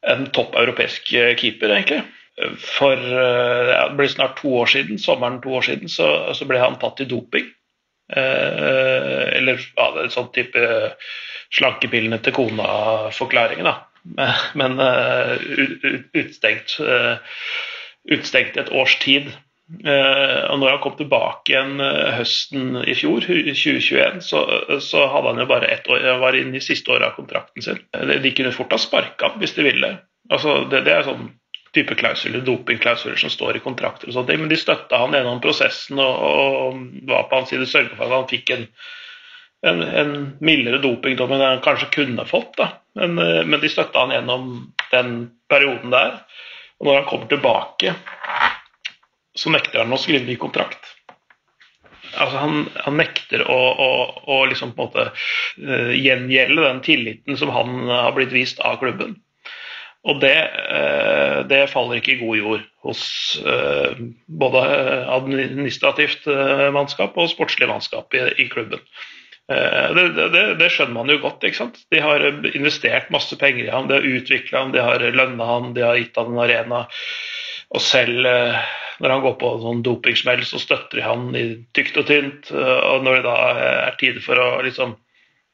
en 0.07 0.27
topp 0.33 0.55
europeisk 0.57 1.11
keeper, 1.11 1.73
egentlig. 1.75 2.01
For 2.57 2.97
ja, 2.97 3.83
det 3.91 3.97
ble 3.99 4.07
snart 4.09 4.39
to 4.39 4.53
år 4.63 4.69
siden, 4.71 4.97
sommeren 5.01 5.41
to 5.43 5.51
år 5.59 5.67
siden, 5.67 5.91
så, 5.91 6.07
så 6.33 6.47
ble 6.49 6.61
han 6.61 6.79
tatt 6.81 7.03
i 7.03 7.09
doping. 7.09 7.51
Eh, 8.11 9.37
eller 9.37 9.61
ja, 9.61 9.85
en 10.01 10.11
sånn 10.11 10.31
type 10.35 10.63
slankepillene 11.51 12.19
til 12.23 12.35
kona-forklaringen, 12.35 13.67
da. 13.67 13.77
Men 14.57 14.79
uh, 14.81 15.35
utstengt, 16.17 16.73
uh, 16.81 17.19
utstengt 18.09 18.57
et 18.57 18.71
års 18.73 18.95
tid. 19.03 19.29
Uh, 19.71 20.51
og 20.51 20.57
når 20.59 20.73
han 20.73 20.79
kom 20.83 20.95
tilbake 20.99 21.53
igjen 21.53 21.79
høsten 22.17 22.81
i 22.83 22.95
fjor, 22.97 23.23
2021, 23.23 24.21
så, 24.25 24.41
så 24.83 25.05
hadde 25.13 25.33
han 25.33 25.43
jo 25.43 25.49
bare 25.51 25.69
ett 25.71 25.87
år, 25.91 26.07
var 26.21 26.37
inne 26.37 26.59
i 26.59 26.63
siste 26.63 26.91
året 26.91 27.11
av 27.11 27.19
kontrakten 27.19 27.63
sin. 27.65 27.79
De 27.91 28.33
kunne 28.35 28.55
fort 28.55 28.73
ha 28.75 28.81
sparka 28.81 29.29
ham 29.29 29.43
hvis 29.43 29.55
de 29.55 29.67
ville. 29.69 29.93
Altså, 30.31 30.63
det, 30.71 30.83
det 30.87 30.95
er 30.95 31.07
sånn 31.07 31.29
type 31.71 31.95
klausuler, 31.95 32.43
dopingklausuler 32.43 33.19
som 33.19 33.31
står 33.31 33.57
i 33.57 33.63
kontrakter 33.63 34.09
og 34.09 34.15
sånne 34.17 34.33
ting, 34.33 34.41
men 34.43 34.51
de 34.51 34.59
støtta 34.59 34.99
han 34.99 35.15
gjennom 35.15 35.39
prosessen 35.43 36.01
og, 36.03 36.25
og 36.27 36.81
var 37.07 37.29
på 37.29 37.39
hans 37.39 37.53
side 37.53 37.69
sørga 37.69 37.95
for 37.95 38.09
at 38.09 38.17
han 38.17 38.27
fikk 38.31 38.51
en 38.57 38.67
en, 39.61 39.81
en 39.81 40.13
mildere 40.41 40.81
dopingdom 40.81 41.35
enn 41.35 41.43
han 41.43 41.61
kanskje 41.61 41.91
kunne 41.93 42.25
fått. 42.25 42.55
Da. 42.57 42.71
Men, 42.97 43.15
men 43.15 43.59
de 43.61 43.69
støtta 43.69 44.05
han 44.05 44.13
gjennom 44.15 44.47
den 44.91 45.11
perioden 45.51 45.93
der. 45.93 46.23
Og 46.81 46.87
når 46.87 46.95
han 46.97 47.09
kommer 47.09 47.29
tilbake, 47.29 47.93
så 49.41 49.53
nekter 49.53 49.83
han 49.83 49.93
å 49.93 49.99
skrive 49.99 50.27
ny 50.27 50.37
kontrakt. 50.39 50.79
altså 52.11 52.37
han, 52.43 52.65
han, 52.83 52.97
nekter 52.99 53.45
å, 53.49 53.57
å, 53.57 53.89
å 54.35 54.39
liksom 54.51 54.75
på 54.75 54.83
en 54.83 54.89
måte 54.89 55.05
uh, 55.11 55.93
gjengjelde 55.95 56.65
den 56.67 56.81
tilliten 56.85 57.39
som 57.39 57.53
han 57.55 57.87
har 57.89 58.15
blitt 58.17 58.33
vist 58.35 58.59
av 58.67 58.81
klubben. 58.81 59.15
Og 60.01 60.19
det, 60.21 60.35
uh, 60.73 61.41
det 61.49 61.69
faller 61.71 62.01
ikke 62.01 62.15
i 62.15 62.19
god 62.21 62.41
jord 62.41 62.67
hos 62.85 63.05
uh, 63.45 63.95
både 64.27 64.65
administrativt 65.13 66.27
mannskap 66.75 67.17
og 67.17 67.31
sportslig 67.31 67.69
mannskap 67.71 68.13
i, 68.17 68.27
i 68.43 68.49
klubben. 68.51 68.83
Det, 69.51 70.03
det, 70.31 70.41
det, 70.61 70.67
skjønner 70.71 70.93
man 70.95 71.09
jo 71.11 71.17
godt. 71.25 71.41
ikke 71.43 71.57
sant? 71.57 71.81
De 71.91 71.99
har 71.99 72.23
investert 72.53 73.09
masse 73.11 73.35
penger 73.35 73.65
i 73.65 73.73
ham, 73.73 73.89
de 73.89 73.97
har 73.97 74.05
utvikla 74.07 74.61
ham, 74.61 74.69
de 74.71 74.79
har 74.79 75.03
lønna 75.11 75.47
ham, 75.49 75.65
de 75.75 75.83
har 75.83 75.97
gitt 75.99 76.15
ham 76.15 76.31
en 76.31 76.43
arena. 76.45 76.85
Og 77.75 77.83
selv 77.83 78.29
når 79.01 79.15
han 79.15 79.23
går 79.23 79.37
på 79.41 79.51
sånn 79.63 79.85
dopingsmell, 79.85 80.43
så 80.45 80.59
støtter 80.61 80.99
de 80.99 81.05
han 81.05 81.31
i 81.37 81.45
tykt 81.75 81.97
og 81.97 82.05
tynt. 82.09 82.51
Eh, 82.53 82.81
og 82.91 83.05
når 83.05 83.19
det 83.19 83.23
da 83.25 83.37
er 83.87 83.97
tid 84.01 84.21
for 84.23 84.41
å 84.41 84.49
liksom 84.65 84.93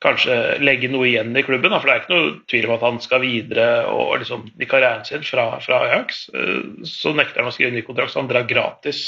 kanskje 0.04 0.36
legge 0.62 0.92
noe 0.94 1.08
igjen 1.10 1.32
i 1.34 1.42
klubben, 1.46 1.74
for 1.74 1.90
det 1.90 1.94
er 1.96 2.04
ikke 2.04 2.14
noe 2.14 2.34
tvil 2.52 2.68
om 2.68 2.74
at 2.76 2.84
han 2.86 3.00
skal 3.02 3.24
videre 3.24 3.70
og 3.90 4.20
liksom, 4.22 4.44
i 4.62 4.68
karrieren 4.70 5.08
sin 5.08 5.26
fra, 5.26 5.48
fra, 5.64 5.80
Ajax, 5.88 6.28
eh, 6.36 6.84
så 6.86 7.16
nekter 7.18 7.42
han 7.42 7.50
å 7.50 7.56
skrive 7.56 7.74
ny 7.74 7.86
kontrakt, 7.88 8.14
så 8.14 8.22
han 8.22 8.30
drar 8.30 8.50
gratis. 8.50 9.08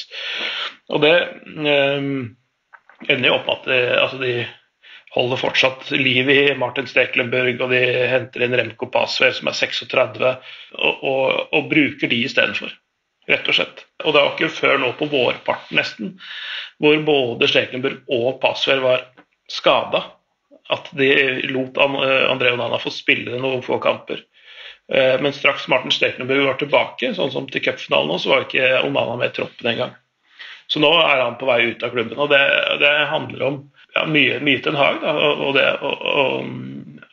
Og 0.90 1.04
det 1.04 1.14
um, 1.46 2.32
ender 3.06 3.30
jo 3.30 3.36
opp 3.36 3.46
med 3.52 3.60
at 3.60 3.70
de, 3.70 3.80
altså 4.00 4.24
de 4.24 4.34
holder 5.14 5.42
fortsatt 5.42 5.92
liv 5.94 6.30
i 6.32 6.42
Martin 6.58 6.90
Steklenburg, 6.90 7.60
og 7.66 7.74
de 7.74 7.84
henter 8.10 8.46
inn 8.46 8.56
Remco 8.58 8.90
Pasver, 8.94 9.34
som 9.36 9.50
er 9.52 9.58
36, 9.58 10.36
og, 10.80 11.04
og, 11.04 11.50
og 11.54 11.70
bruker 11.70 12.10
de 12.10 12.24
istedenfor 12.24 12.74
rett 13.30 13.50
og 13.50 13.58
slett. 13.60 13.84
Og 14.04 14.14
det 14.14 14.24
var 14.24 14.32
ikke 14.34 14.52
før 14.54 14.82
nå 14.82 14.94
på 15.00 15.10
vårparten 15.12 15.80
nesten, 15.80 16.16
hvor 16.82 16.98
både 17.06 17.50
Stekenburg 17.52 18.10
og 18.16 18.40
Pasver 18.42 18.82
var 18.84 19.06
skada, 19.50 20.06
at 20.70 20.92
de 20.98 21.10
lot 21.50 21.78
eh, 21.82 22.26
André 22.30 22.54
Onana 22.54 22.78
få 22.82 22.92
spille 22.94 23.40
noen 23.42 23.64
få 23.66 23.80
kamper. 23.82 24.22
Eh, 24.94 25.16
men 25.22 25.34
straks 25.34 25.68
Martin 25.72 25.94
Stekenburg 25.94 26.46
var 26.46 26.60
tilbake, 26.62 27.14
sånn 27.18 27.34
som 27.34 27.50
til 27.50 27.64
cupfinalen 27.66 28.14
nå, 28.14 28.20
så 28.22 28.34
var 28.34 28.46
ikke 28.46 28.84
Onana 28.86 29.18
med 29.18 29.34
i 29.34 29.36
troppen 29.40 29.74
engang. 29.74 29.98
Så 30.70 30.82
nå 30.82 30.90
er 31.02 31.24
han 31.24 31.38
på 31.40 31.48
vei 31.50 31.64
ut 31.72 31.84
av 31.84 31.94
klubben. 31.94 32.20
og 32.22 32.30
Det, 32.30 32.42
det 32.82 32.94
handler 33.10 33.46
om 33.48 33.56
ja, 33.96 34.04
mye, 34.06 34.38
mye 34.46 34.62
en 34.70 34.78
Hag. 34.78 35.00
Da, 35.02 35.14
og, 35.34 35.56
det, 35.58 35.66
og, 35.82 36.04
og, 36.14 36.52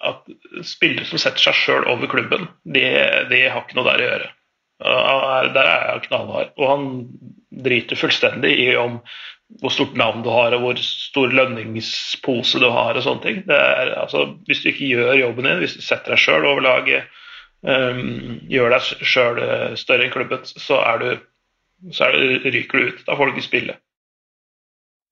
at 0.04 0.66
spillere 0.68 1.08
som 1.08 1.20
setter 1.20 1.40
seg 1.40 1.56
sjøl 1.56 1.86
over 1.88 2.10
klubben, 2.10 2.50
de, 2.68 2.84
de, 3.30 3.46
har 3.48 3.64
ikke 3.64 3.78
noe 3.78 3.88
der 3.88 4.02
å 4.02 4.10
gjøre. 4.10 4.28
Der 4.82 5.62
er 5.62 5.92
jeg 5.92 6.02
knallhard. 6.08 6.52
Og 6.56 6.70
han 6.70 6.88
driter 7.64 7.96
fullstendig 7.96 8.52
i 8.60 8.74
om 8.76 9.00
hvor 9.60 9.70
stort 9.70 9.94
navn 9.94 10.24
du 10.24 10.30
har 10.34 10.54
og 10.56 10.64
hvor 10.64 10.80
stor 10.82 11.30
lønningspose 11.30 12.58
du 12.58 12.66
har 12.70 12.98
og 12.98 13.04
sånne 13.04 13.22
ting. 13.22 13.38
Er, 13.46 13.94
altså, 13.94 14.26
hvis 14.48 14.62
du 14.62 14.72
ikke 14.72 14.90
gjør 14.90 15.20
jobben 15.20 15.46
din, 15.46 15.62
hvis 15.62 15.76
du 15.78 15.84
setter 15.86 16.16
deg 16.16 16.22
sjøl 16.22 16.48
over 16.50 16.64
laget, 16.66 17.06
um, 17.62 18.40
gjør 18.50 18.74
deg 18.74 19.06
sjøl 19.06 19.42
eh, 19.42 19.74
større 19.78 20.08
enn 20.08 20.14
klubben, 20.14 20.42
så, 20.44 20.80
du, 21.00 21.10
så 21.94 22.10
det, 22.14 22.42
ryker 22.44 22.78
du 22.78 22.90
ut. 22.90 23.04
Da 23.06 23.16
får 23.16 23.30
du 23.30 23.36
ikke 23.36 23.46
spille. 23.46 23.78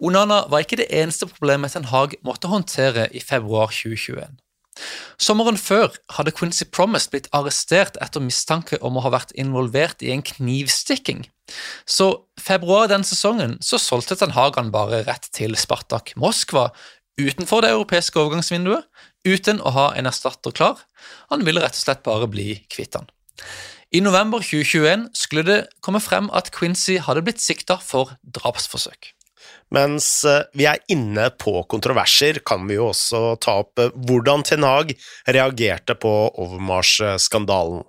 Onana 0.05 0.43
var 0.51 0.65
ikke 0.65 0.83
det 0.83 0.91
eneste 0.91 1.31
problemet 1.31 1.73
Ten 1.73 1.87
Hag 1.89 2.19
måtte 2.27 2.51
håndtere 2.51 3.07
i 3.15 3.23
februar 3.23 3.71
2021. 3.71 4.35
Sommeren 5.21 5.59
før 5.61 5.95
hadde 6.17 6.35
Quincy 6.35 6.67
Promise 6.67 7.13
blitt 7.13 7.29
arrestert 7.37 7.99
etter 8.03 8.23
mistanke 8.25 8.81
om 8.83 8.99
å 8.99 9.05
ha 9.05 9.13
vært 9.15 9.35
involvert 9.39 10.03
i 10.03 10.11
en 10.15 10.25
knivstikking. 10.27 11.25
Så 11.87 12.09
februar 12.41 12.89
den 12.91 13.05
sesongen 13.07 13.59
så 13.63 13.79
solgte 13.79 14.17
Ten 14.19 14.35
Hagan 14.35 14.73
bare 14.75 15.05
rett 15.07 15.29
til 15.37 15.55
Spartak 15.61 16.15
Moskva 16.21 16.71
utenfor 17.21 17.63
det 17.63 17.71
europeiske 17.71 18.19
overgangsvinduet, 18.19 18.89
uten 19.29 19.61
å 19.63 19.71
ha 19.77 19.87
en 19.95 20.11
erstatter 20.11 20.55
klar. 20.57 20.83
Han 21.31 21.45
ville 21.47 21.63
rett 21.63 21.77
og 21.77 21.85
slett 21.85 22.03
bare 22.07 22.27
bli 22.31 22.59
kvitt 22.73 22.99
han. 22.99 23.07
I 23.95 24.01
november 24.03 24.43
2021 24.43 25.13
skulle 25.15 25.45
det 25.47 25.59
komme 25.85 26.01
frem 26.03 26.27
at 26.35 26.51
Quincy 26.55 26.97
hadde 26.99 27.23
blitt 27.23 27.43
sikta 27.43 27.79
for 27.79 28.17
drapsforsøk. 28.27 29.13
Mens 29.75 30.09
eh, 30.29 30.45
vi 30.55 30.67
er 30.69 30.83
inne 30.93 31.31
på 31.41 31.63
kontroverser, 31.71 32.43
kan 32.47 32.67
vi 32.69 32.79
jo 32.79 32.91
også 32.93 33.35
ta 33.43 33.59
opp 33.65 33.81
eh, 33.83 33.95
hvordan 34.09 34.45
Ten 34.47 34.67
Hag 34.67 34.95
reagerte 35.27 35.97
på 35.99 36.13
Overmars-skandalen. 36.31 37.83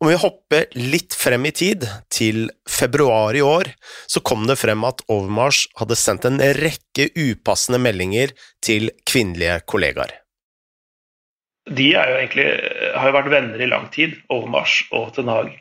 Om 0.00 0.08
vi 0.08 0.16
hopper 0.16 0.78
litt 0.80 1.12
frem 1.12 1.44
i 1.44 1.52
tid, 1.52 1.84
til 2.08 2.46
februar 2.68 3.36
i 3.36 3.42
år, 3.44 3.68
så 4.08 4.22
kom 4.24 4.46
det 4.48 4.56
frem 4.56 4.80
at 4.88 5.02
Overmars 5.12 5.66
hadde 5.76 5.98
sendt 6.00 6.24
en 6.24 6.40
rekke 6.56 7.10
upassende 7.20 7.82
meldinger 7.84 8.32
til 8.64 8.88
kvinnelige 9.04 9.60
kollegaer. 9.68 10.16
De 11.70 11.90
jo 11.92 12.00
egentlig, 12.16 12.48
har 12.96 13.10
jo 13.10 13.18
vært 13.18 13.34
venner 13.34 13.60
i 13.60 13.68
lang 13.68 13.90
tid, 13.92 14.16
Overmars 14.32 14.80
og 14.96 15.12
Ten 15.14 15.28
Hag 15.30 15.52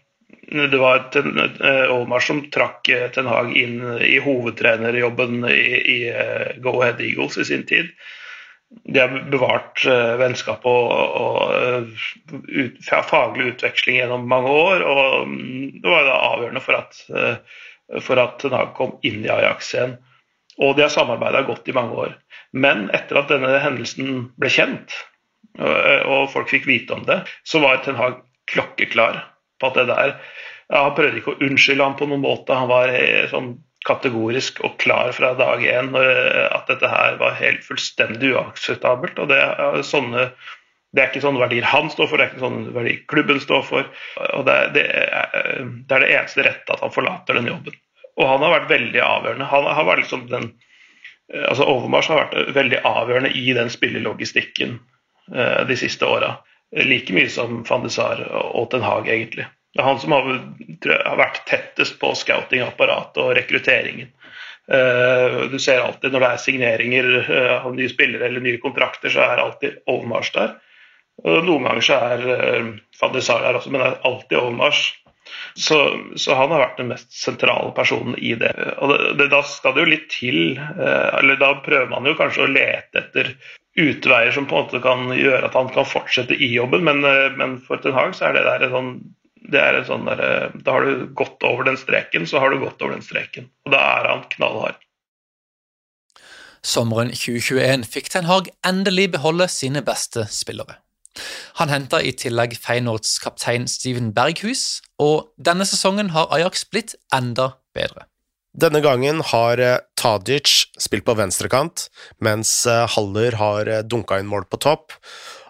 det 0.51 0.77
var 0.77 1.10
eh, 1.15 1.91
Olmar 1.96 2.20
som 2.20 2.41
trakk 2.51 2.89
eh, 2.89 3.10
Ten 3.13 3.27
Hag 3.29 3.58
inn 3.58 3.84
i 4.01 4.18
hovedtrenerjobben 4.24 5.44
i, 5.46 5.65
i 5.77 6.00
eh, 6.10 6.56
Go 6.58 6.79
Ahead 6.82 7.01
Eagles 7.06 7.38
i 7.38 7.46
sin 7.46 7.65
tid. 7.70 7.91
De 8.70 9.00
har 9.00 9.13
bevart 9.32 9.82
vennskap 10.22 10.65
og, 10.70 10.91
og 10.94 12.44
ut, 12.53 12.75
faglig 12.86 13.56
utveksling 13.56 13.98
gjennom 13.98 14.27
mange 14.29 14.51
år. 14.53 14.84
og 14.86 15.29
mm, 15.29 15.79
Det 15.82 15.89
var 15.89 16.06
da 16.06 16.20
avgjørende 16.27 16.62
for 16.62 16.77
at, 16.77 17.00
for 18.06 18.22
at 18.22 18.38
Ten 18.44 18.53
Hag 18.53 18.75
kom 18.77 18.94
inn 19.01 19.24
i 19.25 19.32
Ajax 19.34 19.74
igjen. 19.74 19.98
Og 20.62 20.77
de 20.77 20.86
har 20.86 20.94
samarbeida 20.94 21.41
godt 21.48 21.65
i 21.65 21.74
mange 21.74 21.98
år. 21.98 22.13
Men 22.53 22.91
etter 22.94 23.24
at 23.24 23.34
denne 23.34 23.58
hendelsen 23.63 24.27
ble 24.38 24.53
kjent, 24.53 24.94
og 25.58 26.29
folk 26.29 26.53
fikk 26.53 26.70
vite 26.70 26.94
om 26.94 27.01
det, 27.10 27.24
så 27.41 27.63
var 27.65 27.82
Ten 27.82 27.98
Hag 27.98 28.22
klokkeklar 28.53 29.24
på 29.60 29.70
at 29.70 29.80
det 29.80 29.89
der 29.92 30.13
ja, 30.70 30.84
Han 30.86 30.96
prøvde 30.98 31.20
ikke 31.20 31.34
å 31.34 31.42
unnskylde 31.48 31.86
ham 31.86 31.98
på 31.98 32.08
noen 32.10 32.24
måte. 32.24 32.56
Han 32.56 32.70
var 32.70 32.94
eh, 32.94 33.25
sånn 33.32 33.56
kategorisk 33.88 34.60
og 34.68 34.78
klar 34.82 35.12
fra 35.16 35.34
dag 35.39 35.63
én 35.63 35.94
eh, 35.96 36.46
at 36.51 36.70
dette 36.70 36.89
her 36.92 37.18
var 37.22 37.38
helt 37.39 37.63
fullstendig 37.66 38.34
uakseptabelt. 38.36 39.20
og 39.20 39.30
det 39.32 39.39
er, 39.39 39.82
sånne, 39.88 40.30
det 40.94 41.04
er 41.04 41.12
ikke 41.12 41.24
sånne 41.24 41.44
verdier 41.44 41.68
han 41.70 41.89
står 41.94 42.10
for, 42.10 42.20
det 42.20 42.28
er 42.28 42.34
ikke 42.34 42.46
sånne 42.46 42.74
verdier 42.75 43.04
klubben 43.12 43.39
står 43.44 43.63
for. 43.68 43.92
og 44.34 44.46
Det, 44.48 44.56
er 44.56 44.74
det, 44.75 44.86
er, 44.89 45.63
det, 45.63 45.96
er 45.96 46.06
det 46.06 46.12
eneste 46.18 46.46
rette 46.48 46.75
at 46.75 46.84
han 46.84 46.94
forlater 46.96 47.39
den 47.39 47.50
jobben. 47.50 47.80
Og 48.20 48.28
han 48.28 48.44
har 48.44 48.58
vært 48.58 48.74
veldig 48.74 49.04
avgjørende. 49.06 49.48
Han 49.54 49.72
har 49.80 49.88
vært 49.88 50.04
liksom 50.04 50.28
den, 50.32 50.51
eh, 51.34 51.48
altså 51.48 51.70
Overmars 51.72 52.12
har 52.12 52.25
vært 52.25 52.54
veldig 52.60 52.84
avgjørende 52.84 53.34
i 53.34 53.48
den 53.58 53.74
spillelogistikken 53.74 54.80
de 55.30 55.75
siste 55.78 56.08
åra. 56.10 56.32
Like 56.76 57.14
mye 57.16 57.30
som 57.34 57.64
van 57.66 57.86
de 57.86 57.90
Sar 57.90 58.22
og 58.30 58.70
Ten 58.70 58.86
Hag, 58.86 59.08
egentlig. 59.10 59.48
Det 59.74 59.82
er 59.82 59.88
han 59.88 60.00
som 60.02 60.14
har, 60.14 60.30
har 60.90 61.20
vært 61.20 61.44
tettest 61.50 62.00
på 62.02 62.12
scoutingapparatet 62.18 63.22
og 63.22 63.36
rekrutteringen. 63.38 64.10
Uh, 64.70 65.50
du 65.50 65.58
ser 65.58 65.82
alltid 65.82 66.14
når 66.14 66.22
det 66.22 66.30
er 66.30 66.42
signeringer 66.44 67.08
uh, 67.26 67.54
av 67.66 67.74
nye 67.74 67.90
spillere 67.90 68.28
eller 68.28 68.44
nye 68.46 68.62
kontrakter, 68.62 69.10
så 69.14 69.24
er 69.26 69.42
alltid 69.42 69.80
Olmars 69.90 70.30
der. 70.36 70.58
Noen 71.26 71.66
ganger 71.66 71.86
så 71.86 71.98
er 72.14 72.26
uh, 72.30 72.68
van 73.02 73.16
de 73.16 73.24
Sar 73.26 73.42
der 73.46 73.58
også, 73.58 73.74
men 73.74 73.82
det 73.82 73.92
er 73.92 74.04
alltid 74.10 74.42
Olmars. 74.42 74.84
Så, 75.54 75.78
så, 76.18 76.34
han 76.38 76.54
har 76.54 76.64
vært 76.64 76.80
den 76.82 76.90
mest 76.90 77.10
sentrale 77.14 77.70
personen 77.78 78.16
i 78.18 78.34
det. 78.38 78.54
Og 78.82 78.94
det, 78.94 79.00
det, 79.20 79.28
Da 79.34 79.44
skal 79.46 79.76
det 79.76 79.84
jo 79.84 79.92
litt 79.92 80.08
til, 80.10 80.40
eller 80.58 81.38
da 81.38 81.52
prøver 81.62 81.90
man 81.92 82.08
jo 82.10 82.16
kanskje 82.18 82.48
å 82.48 82.50
lete 82.50 83.04
etter 83.04 83.30
utveier 83.78 84.32
som 84.34 84.48
på 84.50 84.58
en 84.58 84.66
måte 84.66 84.82
kan 84.84 85.12
gjøre 85.14 85.46
at 85.46 85.56
han 85.58 85.70
kan 85.74 85.88
fortsette 85.88 86.36
i 86.36 86.52
jobben, 86.54 86.84
men, 86.88 87.04
eh, 87.06 87.30
men 87.38 87.60
for 87.62 87.78
Ten 87.78 87.94
Hag 87.94 88.16
så 88.18 88.30
er 88.30 88.38
det 88.38 88.46
der 88.48 88.68
en 88.68 88.76
sånn 88.76 88.92
det 89.50 89.62
er 89.62 89.80
en 89.80 89.86
sånn 89.88 90.06
der, 90.06 90.20
eh, 90.20 90.50
Da 90.64 90.76
har 90.76 90.86
du 90.86 91.08
gått 91.08 91.44
over 91.44 91.64
den 91.64 91.78
streken, 91.78 92.28
så 92.28 92.40
har 92.40 92.52
du 92.52 92.60
gått 92.60 92.82
over 92.82 92.94
den 92.94 93.02
streken. 93.02 93.50
Og 93.66 93.74
da 93.74 93.80
er 94.00 94.10
han 94.10 94.24
knallhard. 94.30 94.76
Sommeren 96.62 97.10
2021 97.16 97.86
fikk 97.88 98.10
Ten 98.10 98.26
Hag 98.26 98.50
endelig 98.68 99.12
beholde 99.12 99.48
sine 99.48 99.82
beste 99.82 100.28
spillere. 100.28 100.78
Han 101.56 101.70
henta 101.70 102.02
i 102.04 102.12
tillegg 102.12 102.58
Feynords 102.60 103.18
kaptein 103.24 103.68
Steven 103.68 104.12
Berghus, 104.14 104.82
og 105.00 105.32
denne 105.42 105.66
sesongen 105.68 106.12
har 106.16 106.28
Ajax 106.36 106.66
blitt 106.66 106.96
enda 107.16 107.54
bedre. 107.74 108.06
Denne 108.60 108.82
gangen 108.82 109.22
har 109.32 109.60
eh, 109.62 109.80
Tadic 110.00 110.70
spilt 110.79 111.03
på 111.08 111.15
venstrekant, 111.20 111.89
mens 112.24 112.63
eh, 112.70 112.86
Haller 112.96 113.36
har 113.39 113.70
eh, 113.70 113.84
dunka 113.84 114.20
inn 114.22 114.29
mål 114.32 114.48
på 114.48 114.60
topp. 114.63 114.96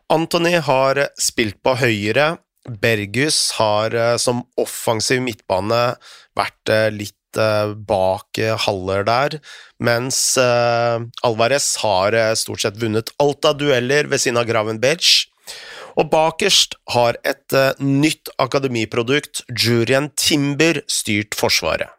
Antony 0.10 0.56
har 0.65 1.03
spilt 1.22 1.60
på 1.62 1.75
høyre. 1.77 2.39
Bergus 2.82 3.53
har 3.58 3.94
som 4.22 4.41
offensiv 4.60 5.22
midtbane 5.24 5.96
vært 6.38 6.72
litt 6.94 7.15
bak 7.88 8.39
Haller 8.65 9.06
der, 9.08 9.38
mens 9.82 10.20
Alvarez 10.38 11.70
har 11.82 12.18
stort 12.38 12.65
sett 12.65 12.77
vunnet 12.82 13.13
alt 13.24 13.48
av 13.48 13.58
dueller 13.62 14.10
ved 14.12 14.22
siden 14.22 14.41
av 14.41 14.50
Gravenberch. 14.50 15.29
Og 15.98 16.12
bakerst 16.12 16.75
har 16.94 17.18
et 17.24 17.58
nytt 17.79 18.34
akademiprodukt, 18.41 19.46
Jurien 19.50 20.12
Timber, 20.20 20.84
styrt 20.89 21.38
Forsvaret. 21.38 21.96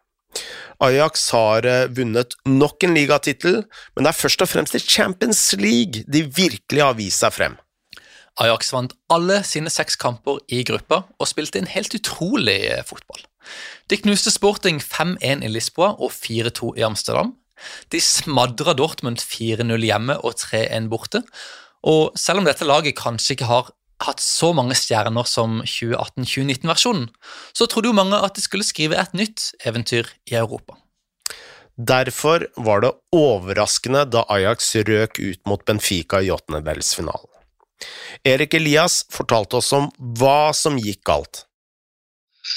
Ajax 0.81 1.27
har 1.35 1.65
eh, 1.69 1.89
vunnet 1.93 2.33
nok 2.49 2.83
en 2.85 2.95
ligatittel, 2.97 3.59
men 3.95 4.05
det 4.05 4.11
er 4.11 4.17
først 4.17 4.41
og 4.41 4.49
fremst 4.49 4.77
i 4.77 4.81
Champions 4.81 5.41
League 5.59 6.01
de 6.09 6.23
virkelig 6.25 6.81
har 6.81 6.97
vist 6.97 7.21
seg 7.21 7.35
frem. 7.35 7.57
Ajax 8.41 8.71
vant 8.73 8.95
alle 9.11 9.41
sine 9.45 9.69
seks 9.69 9.99
kamper 10.01 10.39
i 10.49 10.63
gruppa 10.65 11.03
og 11.19 11.29
spilte 11.29 11.59
en 11.61 11.69
helt 11.69 11.93
utrolig 11.97 12.57
eh, 12.71 12.81
fotball. 12.87 13.21
De 13.91 13.99
knuste 14.01 14.33
Sporting 14.33 14.79
5-1 14.81 15.45
i 15.45 15.51
Lisboa 15.51 15.93
og 15.99 16.13
4-2 16.15 16.73
i 16.79 16.85
Amsterdam. 16.87 17.35
De 17.93 18.01
smadra 18.01 18.73
Dortmund 18.73 19.21
4-0 19.21 19.85
hjemme 19.85 20.17
og 20.25 20.39
3-1 20.41 20.89
borte. 20.89 21.21
Og 21.85 22.17
selv 22.17 22.41
om 22.41 22.47
dette 22.47 22.65
laget 22.65 22.97
kanskje 22.97 23.35
ikke 23.35 23.49
har 23.49 23.69
hatt 24.05 24.21
så 24.23 24.51
mange 24.57 24.75
stjerner 24.77 25.27
som 25.29 25.59
2018-2019-versjonen, 25.65 27.09
så 27.53 27.67
trodde 27.69 27.91
jo 27.91 27.97
mange 27.97 28.17
at 28.17 28.37
de 28.37 28.43
skulle 28.43 28.67
skrive 28.67 28.97
et 28.99 29.13
nytt 29.17 29.51
eventyr 29.67 30.09
i 30.29 30.37
Europa. 30.39 30.77
Derfor 31.77 32.45
var 32.57 32.83
det 32.83 32.91
overraskende 33.15 34.03
da 34.11 34.25
Ajax 34.29 34.73
røk 34.87 35.19
ut 35.19 35.39
mot 35.47 35.63
Benfica 35.65 36.21
i 36.21 36.31
åttendedelsfinalen. 36.31 37.29
Erik 38.27 38.53
Elias 38.53 39.01
fortalte 39.09 39.57
oss 39.57 39.71
om 39.73 39.87
hva 40.19 40.51
som 40.53 40.77
gikk 40.77 41.01
galt. 41.07 41.45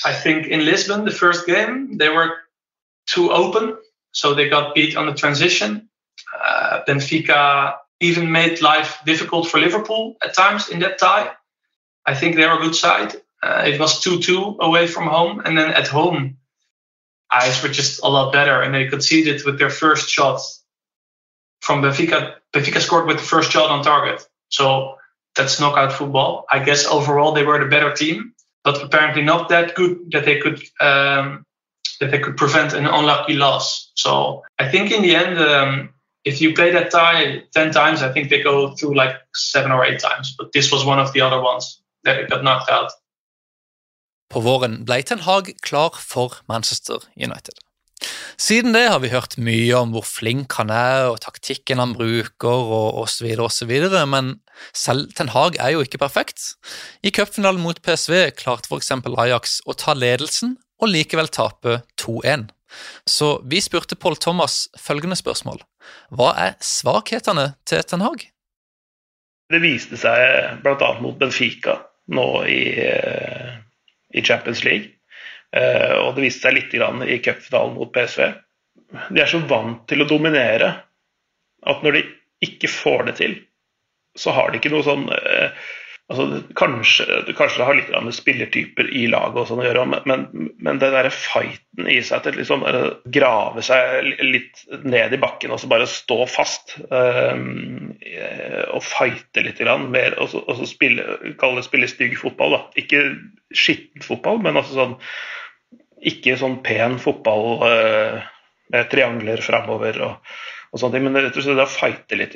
I 0.05 0.13
think 0.13 0.47
in 0.47 0.65
Lisbon, 0.65 1.05
the 1.05 1.13
first 1.13 1.47
game, 1.47 1.97
they 1.99 2.09
were 2.09 2.31
too 3.07 3.31
open, 3.33 3.77
so 4.13 4.35
they 4.35 4.49
got 4.49 4.75
beat 4.75 4.97
on 4.97 5.07
the 5.07 5.15
transition. 5.15 5.89
Uh, 6.35 6.85
Benfica 6.87 7.75
even 8.01 8.31
made 8.33 8.61
life 8.61 8.99
difficult 9.07 9.49
for 9.49 9.61
Liverpool 9.61 10.17
at 10.23 10.35
times 10.35 10.69
in 10.69 10.81
that 10.81 10.99
tie. 10.99 11.31
I 12.07 12.15
think 12.15 12.37
they 12.37 12.47
were 12.47 12.59
a 12.59 12.63
good 12.63 12.75
side. 12.75 13.15
Uh, 13.43 13.65
it 13.67 13.79
was 13.79 14.01
2 14.01 14.21
2 14.21 14.57
away 14.61 14.87
from 14.87 15.07
home, 15.07 15.41
and 15.45 15.57
then 15.57 15.71
at 15.71 15.89
home, 15.89 16.39
eyes 17.31 17.63
were 17.63 17.69
just 17.69 18.03
a 18.03 18.09
lot 18.09 18.33
better, 18.33 18.63
and 18.63 18.75
they 18.75 18.89
conceded 18.89 19.45
with 19.45 19.59
their 19.59 19.71
first 19.71 20.09
shot 20.09 20.41
from 21.61 21.83
Benfica. 21.83 22.37
Benfica 22.53 22.81
scored 22.81 23.07
with 23.07 23.19
the 23.19 23.23
first 23.23 23.51
shot 23.51 23.71
on 23.71 23.83
target. 23.83 24.27
So 24.49 24.97
that's 25.35 25.61
knockout 25.61 25.93
football. 25.93 26.47
I 26.51 26.61
guess 26.61 26.87
overall 26.87 27.33
they 27.33 27.45
were 27.45 27.59
the 27.59 27.71
better 27.71 27.93
team, 27.93 28.35
but 28.63 28.83
apparently 28.83 29.23
not 29.23 29.49
that 29.49 29.75
good 29.75 30.11
that 30.13 30.25
they 30.25 30.39
could 30.39 30.63
um, 30.81 31.45
that 32.01 32.11
they 32.11 32.19
could 32.19 32.37
prevent 32.37 32.73
an 32.73 32.87
unlucky 32.87 33.35
loss. 33.35 33.93
So 33.95 34.43
I 34.59 34.69
think 34.69 34.91
in 34.91 35.03
the 35.03 35.17
end, 35.17 35.39
um, 35.39 35.94
if 36.25 36.41
you 36.41 36.55
play 36.55 36.73
that 36.73 36.91
tie 36.91 37.43
10 37.53 37.73
times, 37.73 38.03
I 38.03 38.13
think 38.13 38.31
they 38.31 38.43
go 38.43 38.75
through 38.77 38.95
like 38.97 39.17
seven 39.35 39.71
or 39.73 39.85
eight 39.85 40.01
times. 40.01 40.35
But 40.39 40.53
this 40.53 40.73
was 40.73 40.85
one 40.85 40.99
of 40.99 41.13
the 41.13 41.21
other 41.21 41.41
ones 41.41 41.83
that 42.05 42.29
got 42.29 42.43
knocked 42.43 42.71
out. 42.71 42.91
På 44.33 44.41
våren 44.41 44.83
ble 44.85 45.03
Ten 45.03 45.21
Hag 45.23 45.53
klar 45.63 45.95
for 46.01 46.41
Manchester 46.49 46.99
United. 47.15 47.61
Siden 48.37 48.75
det 48.75 48.89
har 48.91 48.99
vi 48.99 49.13
hørt 49.13 49.37
mye 49.39 49.77
om 49.79 49.93
hvor 49.95 50.05
flink 50.05 50.57
han 50.59 50.73
er, 50.75 51.13
og 51.13 51.21
taktikken 51.23 51.79
han 51.79 51.95
bruker, 51.95 52.51
og 52.51 52.99
osv., 53.05 53.29
osv., 53.39 53.71
men 54.11 54.35
selv 54.75 55.13
Ten 55.15 55.31
Hag 55.31 55.61
er 55.63 55.77
jo 55.77 55.85
ikke 55.85 56.03
perfekt. 56.03 56.57
I 57.05 57.13
cupfinalen 57.15 57.63
mot 57.63 57.79
PSV 57.85 58.35
klarte 58.41 58.69
f.eks. 58.73 58.91
Ajax 59.07 59.61
å 59.65 59.77
ta 59.79 59.95
ledelsen 59.95 60.59
og 60.83 60.91
likevel 60.91 61.31
tape 61.31 61.83
2-1. 62.01 62.49
Så 63.09 63.39
vi 63.51 63.61
spurte 63.65 63.97
Paul 63.97 64.17
Thomas 64.17 64.69
følgende 64.81 65.19
spørsmål. 65.19 65.63
Hva 66.15 66.33
er 66.47 66.57
svakhetene 66.65 67.53
til 67.69 67.85
Ten 67.89 68.05
Hag? 68.05 68.27
Det 69.53 69.61
viste 69.61 69.99
seg 70.01 70.63
bl.a. 70.65 70.91
mot 71.05 71.19
Benfica 71.21 71.79
nå 72.15 72.29
i, 72.49 72.63
eh, 72.81 73.53
i 74.17 74.25
Champions 74.25 74.65
League. 74.65 74.95
Eh, 75.55 75.95
og 76.01 76.17
det 76.17 76.27
viste 76.27 76.49
seg 76.49 76.57
litt 76.57 76.75
i 76.75 77.21
cupfinalen 77.23 77.77
mot 77.77 77.93
PSV. 77.95 78.33
De 79.11 79.23
er 79.23 79.31
så 79.31 79.41
vant 79.49 79.85
til 79.91 80.03
å 80.03 80.09
dominere 80.09 80.71
at 81.65 81.83
når 81.85 81.99
de 81.99 82.05
ikke 82.45 82.69
får 82.69 83.09
det 83.09 83.17
til, 83.21 83.37
så 84.19 84.35
har 84.35 84.51
de 84.51 84.61
ikke 84.61 84.73
noe 84.73 84.87
sånn 84.87 85.07
eh, 85.15 85.55
altså, 86.13 86.41
kanskje, 86.59 87.07
kanskje, 87.37 87.61
det 87.61 87.67
har 87.69 87.79
litt 87.79 87.93
med 87.95 88.17
spillertyper 88.17 88.91
i 88.97 89.05
laget 89.11 89.41
og 89.41 89.49
sånn 89.49 89.63
å 89.63 89.67
gjøre, 89.67 89.85
men, 90.05 90.25
men 90.59 90.81
den 90.83 90.97
der 90.97 91.09
fighten 91.15 91.89
i 91.91 91.99
seg 92.05 92.25
til 92.25 92.39
liksom 92.39 92.65
grave 93.15 93.65
seg 93.65 94.11
litt 94.23 94.65
ned 94.85 95.17
i 95.17 95.21
bakken 95.21 95.55
og 95.55 95.63
så 95.63 95.71
bare 95.71 95.89
stå 95.91 96.21
fast 96.31 96.77
um, 96.91 97.95
og 98.71 98.85
fighte 98.85 99.47
litt, 99.47 99.63
grann, 99.63 99.89
mer, 99.95 100.19
og 100.21 100.33
så, 100.33 100.45
og 100.45 100.61
så 100.61 100.69
spille, 100.69 101.35
kalle 101.41 101.61
det 101.63 101.69
spille 101.69 101.91
stygg 101.91 102.19
fotball. 102.21 102.59
da, 102.59 102.63
Ikke 102.85 103.07
skitten 103.55 104.05
fotball, 104.05 104.43
men 104.45 104.61
altså 104.61 104.79
sånn 104.81 104.99
ikke 106.05 106.35
sånn 106.37 106.59
pen 106.61 106.99
fotball 107.01 107.63
uh, 107.65 108.25
med 108.75 108.91
triangler 108.93 109.41
framover 109.45 110.03
og, 110.05 110.35
og 110.75 110.81
sånne 110.81 110.97
ting, 110.97 111.05
men 111.07 111.23
rett 111.23 111.37
og 111.39 111.45
slett 111.47 111.61
å 111.63 111.71
fighte 111.71 112.17
litt. 112.19 112.35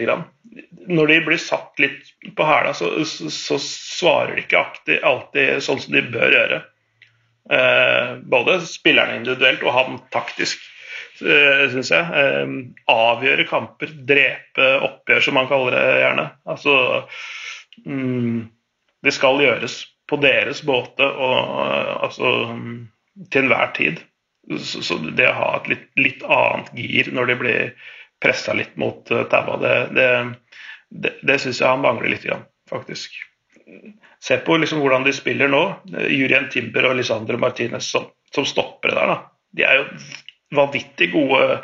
Når 0.87 1.11
de 1.11 1.19
blir 1.27 1.41
satt 1.43 1.81
litt 1.83 2.13
på 2.39 2.47
hæla, 2.47 2.71
så, 2.79 2.93
så, 3.03 3.27
så, 3.35 3.59
svarer 3.59 4.37
de 4.37 4.45
ikke 4.45 4.61
alltid, 4.61 4.99
alltid, 5.11 5.63
sånn 5.67 5.81
som 5.83 5.97
de 5.97 6.05
bør 6.07 6.37
gjøre. 6.37 6.61
Eh, 7.51 8.13
både 8.31 8.61
spillerne 8.69 9.19
individuelt 9.19 9.65
og 9.67 9.75
han 9.75 9.99
taktisk, 10.15 10.63
eh, 11.25 11.65
syns 11.73 11.91
jeg. 11.91 12.07
Eh, 12.23 12.55
avgjøre 12.95 13.49
kamper, 13.51 13.91
drepe 14.07 14.71
oppgjør, 14.87 15.25
som 15.27 15.39
man 15.41 15.51
kaller 15.51 15.75
det 15.75 16.01
gjerne. 16.05 16.29
Altså 16.55 16.77
mm, 17.91 18.47
Det 19.03 19.19
skal 19.19 19.43
gjøres 19.43 19.81
på 20.09 20.23
deres 20.23 20.63
båte 20.63 21.05
og 21.05 21.59
altså 22.07 22.31
til 23.33 23.49
enhver 23.49 23.75
tid. 23.75 23.99
Så, 24.57 24.81
så, 24.87 24.97
det 24.97 25.27
å 25.29 25.37
ha 25.37 25.49
et 25.59 25.69
litt, 25.75 25.89
litt, 26.01 26.23
annet 26.25 26.71
gir 26.79 27.11
når 27.13 27.29
de 27.29 27.35
blir 27.43 27.89
pressa 28.23 28.55
litt 28.57 28.77
mot 28.81 29.11
uh, 29.15 29.25
taua, 29.31 29.57
det, 29.63 29.75
det, 29.97 30.09
det, 30.89 31.15
det 31.23 31.39
syns 31.43 31.63
jeg 31.63 31.71
han 31.71 31.85
mangler 31.85 32.13
litt, 32.13 32.27
faktisk. 32.71 33.17
Se 34.25 34.39
på 34.43 34.57
liksom 34.59 34.81
hvordan 34.83 35.05
de 35.07 35.13
spiller 35.15 35.51
nå. 35.53 35.63
Jurien 36.09 36.49
Timber 36.53 36.89
og 36.89 36.97
Lisandro 36.99 37.39
Martinez 37.39 37.91
som, 37.93 38.09
som 38.35 38.47
stoppere 38.49 38.97
der. 38.97 39.13
Da. 39.13 39.19
De 39.55 39.67
er 39.67 39.81
jo 39.81 39.87
vanvittig 40.57 41.13
gode 41.13 41.61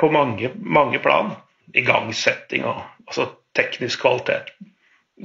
på 0.00 0.10
mange, 0.10 0.50
mange 0.56 0.98
plan. 1.02 1.34
Igangsetting 1.76 2.66
og 2.66 2.82
altså, 3.06 3.28
teknisk 3.56 4.02
kvalitet 4.02 4.50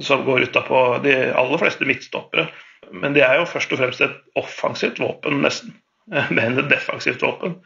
som 0.00 0.24
går 0.24 0.46
utapå 0.46 0.98
de 1.02 1.14
aller 1.34 1.58
fleste 1.58 1.88
midtstoppere. 1.88 2.46
Men 2.92 3.16
de 3.16 3.24
er 3.24 3.40
jo 3.40 3.48
først 3.48 3.72
og 3.74 3.80
fremst 3.80 4.04
et 4.04 4.14
offensivt 4.38 5.00
våpen, 5.02 5.42
nesten, 5.44 5.74
men 6.36 6.60
et 6.60 6.70
defensivt 6.70 7.24
våpen. 7.24 7.58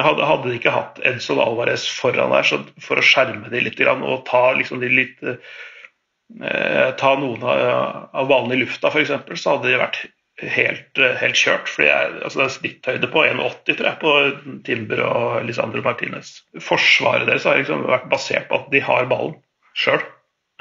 Hadde, 0.00 0.24
hadde 0.24 0.48
de 0.48 0.56
ikke 0.56 0.72
hatt 0.72 1.02
Edson 1.04 1.40
Alvarez 1.42 1.84
foran 1.92 2.32
der 2.32 2.46
for 2.80 2.96
å 2.96 3.04
skjerme 3.04 3.50
de 3.52 3.60
litt 3.60 3.80
og 3.84 4.22
ta, 4.24 4.54
liksom 4.56 4.80
de 4.80 4.88
litt, 4.88 5.18
eh, 5.20 6.86
ta 6.96 7.12
noen 7.20 7.44
av, 7.44 8.08
av 8.16 8.52
i 8.54 8.60
lufta, 8.62 8.88
f.eks., 8.88 9.12
så 9.36 9.56
hadde 9.56 9.68
de 9.68 9.80
vært 9.82 10.00
helt, 10.40 11.02
helt 11.20 11.36
kjørt. 11.36 11.68
Fordi 11.68 11.90
er, 11.92 12.16
altså 12.22 12.40
det 12.40 12.46
er 12.46 12.54
snitthøyde 12.56 13.10
på 13.12 13.26
1,80 13.26 13.76
tror 13.76 13.90
jeg, 13.90 13.98
på 14.00 14.14
Timber 14.68 15.04
og 15.10 15.44
Lisandro 15.44 15.84
Martinez. 15.84 16.38
Forsvaret 16.60 17.28
deres 17.28 17.44
har 17.48 17.60
liksom 17.60 17.84
vært 17.90 18.08
basert 18.12 18.48
på 18.48 18.62
at 18.62 18.72
de 18.72 18.80
har 18.84 19.10
ballen 19.12 19.36
sjøl. 19.76 20.00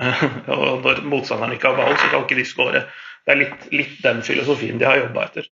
og 0.58 0.84
når 0.84 1.04
motstanderen 1.08 1.56
ikke 1.56 1.72
har 1.72 1.80
ballen, 1.80 2.00
så 2.02 2.12
kan 2.12 2.28
ikke 2.28 2.42
de 2.42 2.48
skåre 2.52 2.84
det 3.22 3.34
er 3.34 3.42
litt, 3.44 3.66
litt 3.70 3.98
den 4.02 4.24
filosofien 4.26 4.80
de 4.82 4.88
har 4.88 4.98
jobba 4.98 5.28
etter. 5.28 5.50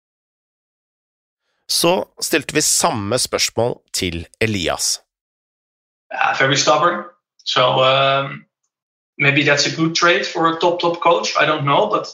Så 1.69 2.05
stilte 2.21 2.55
vi 2.55 2.61
samme 2.61 3.19
spørsmål 3.19 3.81
til 3.93 4.27
Elias. 4.41 5.01
Very 6.39 6.55
stubborn. 6.55 7.05
So 7.45 7.63
um, 7.63 8.45
maybe 9.19 9.43
that's 9.43 9.67
a 9.67 9.77
good 9.77 9.95
trait 9.95 10.27
for 10.27 10.47
a 10.47 10.61
top 10.61 10.81
top 10.81 11.01
coach. 11.01 11.29
I 11.41 11.47
don't 11.47 11.65
know, 11.65 11.89
but 11.91 12.07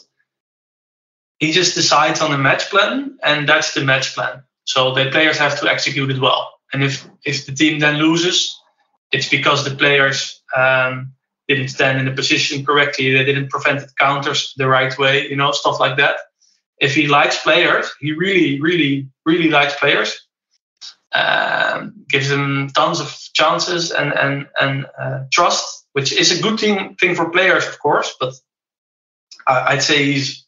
he 1.39 1.53
just 1.53 1.75
decides 1.75 2.21
on 2.21 2.31
the 2.31 2.39
match 2.39 2.71
plan, 2.71 3.19
and 3.23 3.49
that's 3.49 3.73
the 3.75 3.85
match 3.85 4.15
plan. 4.15 4.43
So 4.65 4.95
the 4.95 5.11
players 5.11 5.39
have 5.39 5.59
to 5.61 5.71
execute 5.71 6.11
it 6.11 6.21
well. 6.21 6.61
And 6.73 6.83
if 6.85 7.07
if 7.25 7.47
the 7.47 7.55
team 7.55 7.81
then 7.81 7.97
loses, 7.97 8.57
it's 9.13 9.29
because 9.29 9.65
the 9.65 9.77
players 9.77 10.43
um, 10.57 11.13
didn't 11.49 11.69
stand 11.69 11.99
in 11.99 12.05
the 12.05 12.13
position 12.13 12.65
correctly, 12.65 13.13
they 13.13 13.25
didn't 13.25 13.51
prevent 13.51 13.81
the 13.81 13.93
counters 13.99 14.55
the 14.57 14.69
right 14.69 14.97
way, 14.99 15.29
you 15.29 15.37
know, 15.37 15.51
stuff 15.53 15.81
like 15.81 15.97
that. 15.97 16.17
If 16.81 16.95
he 16.95 17.07
likes 17.07 17.43
players, 17.43 17.91
he 18.01 18.13
really, 18.13 18.61
really, 18.61 19.09
really 19.27 19.51
likes 19.51 19.77
players. 19.77 20.27
Um, 21.13 22.05
gives 22.09 22.29
them 22.29 22.71
tons 22.75 23.01
of 23.01 23.17
chances 23.35 23.91
and 23.91 24.13
and 24.13 24.47
and 24.61 24.87
uh, 24.99 25.25
trust, 25.33 25.87
which 25.93 26.13
is 26.13 26.39
a 26.39 26.43
good 26.43 26.59
thing 26.59 26.97
thing 27.01 27.15
for 27.15 27.31
players, 27.31 27.67
of 27.67 27.79
course. 27.81 28.15
But 28.21 28.35
I, 29.47 29.73
I'd 29.73 29.83
say 29.83 30.05
he's 30.05 30.47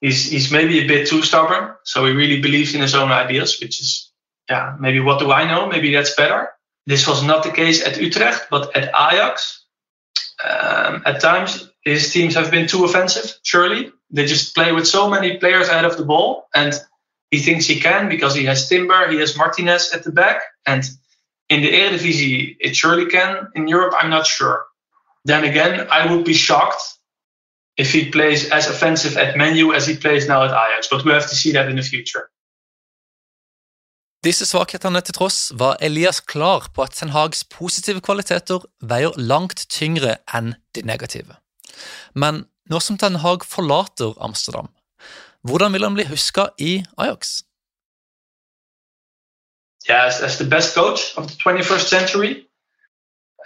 he's 0.00 0.30
he's 0.30 0.52
maybe 0.52 0.78
a 0.78 0.86
bit 0.86 1.08
too 1.08 1.22
stubborn. 1.22 1.74
So 1.84 2.06
he 2.06 2.12
really 2.12 2.40
believes 2.40 2.74
in 2.74 2.80
his 2.80 2.94
own 2.94 3.10
ideas, 3.10 3.58
which 3.60 3.80
is 3.80 4.12
yeah, 4.48 4.76
maybe 4.80 5.00
what 5.00 5.18
do 5.18 5.30
I 5.30 5.46
know? 5.46 5.66
Maybe 5.66 5.92
that's 5.92 6.14
better. 6.14 6.50
This 6.86 7.06
was 7.06 7.22
not 7.22 7.44
the 7.44 7.52
case 7.52 7.86
at 7.86 8.00
Utrecht, 8.00 8.48
but 8.50 8.76
at 8.76 8.88
Ajax, 8.88 9.64
um, 10.42 11.02
at 11.06 11.20
times, 11.20 11.69
his 11.84 12.12
teams 12.12 12.34
have 12.34 12.50
been 12.50 12.66
too 12.66 12.84
offensive. 12.84 13.38
Surely, 13.42 13.92
they 14.10 14.26
just 14.26 14.54
play 14.54 14.72
with 14.72 14.86
so 14.86 15.08
many 15.08 15.38
players 15.38 15.68
ahead 15.68 15.84
of 15.84 15.96
the 15.96 16.04
ball, 16.04 16.48
and 16.54 16.72
He 17.30 17.38
thinks 17.38 17.66
he 17.66 17.78
can 17.80 18.08
because 18.08 18.34
he 18.34 18.44
has 18.46 18.68
Timber, 18.68 19.08
he 19.10 19.18
has 19.18 19.36
Martinez 19.36 19.92
at 19.92 20.02
the 20.02 20.10
back, 20.10 20.42
and 20.66 20.82
in 21.48 21.62
the 21.62 21.72
Eredivisie 21.72 22.56
it 22.58 22.74
surely 22.74 23.06
can. 23.06 23.48
In 23.54 23.68
Europe, 23.68 23.94
I'm 23.96 24.10
not 24.10 24.26
sure. 24.26 24.66
Then 25.24 25.44
again, 25.44 25.86
I 25.90 26.10
would 26.10 26.24
be 26.24 26.34
shocked 26.34 26.82
if 27.76 27.92
he 27.92 28.10
plays 28.10 28.50
as 28.50 28.68
offensive 28.68 29.16
at 29.16 29.36
Menu 29.36 29.72
as 29.72 29.86
he 29.86 29.96
plays 29.96 30.26
now 30.26 30.42
at 30.42 30.50
Ajax, 30.50 30.88
but 30.90 31.04
we 31.04 31.12
have 31.12 31.28
to 31.28 31.36
see 31.36 31.52
that 31.52 31.68
in 31.68 31.76
the 31.76 31.82
future. 31.82 32.30
Disse 34.24 34.44
svakhetene 34.44 35.00
til 35.00 35.14
tross 35.16 35.52
var 35.56 35.76
Elias 35.80 36.20
klar 36.20 36.66
på 36.74 36.82
at 36.82 36.90
Ten 36.90 37.08
Hags 37.08 37.44
positive 37.44 38.00
kvaliteter 38.00 38.66
veier 38.82 39.16
langt 39.16 39.64
tyngre 39.70 40.18
enn 40.34 40.54
de 40.74 40.82
negative. 40.82 41.39
Men 42.14 42.44
nå 42.70 42.80
som 42.80 42.98
Ten 42.98 43.20
Hag 43.22 43.44
forlater 43.44 44.14
Amsterdam, 44.22 44.68
hvordan 45.42 45.72
vil 45.72 45.82
han 45.82 45.94
bli 45.94 46.04
huska 46.04 46.50
i 46.58 46.84
Ajax? 46.98 47.42
Yeah, 49.88 50.06
as, 50.06 50.20
as 50.20 50.38
the 50.38 50.44
best 50.44 50.74
coach 50.74 51.16
of 51.16 51.26
the 51.26 51.36
21st 51.36 51.88
century, 51.88 52.46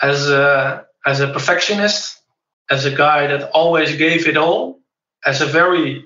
as 0.02 0.28
a, 0.28 0.84
as 1.06 1.20
a 1.20 1.28
perfectionist, 1.28 2.22
as 2.70 2.84
a 2.84 2.90
guy 2.90 3.26
that 3.28 3.50
always 3.52 3.96
gave 3.96 4.26
it 4.26 4.36
all, 4.36 4.80
as 5.24 5.40
a 5.40 5.46
very 5.46 6.04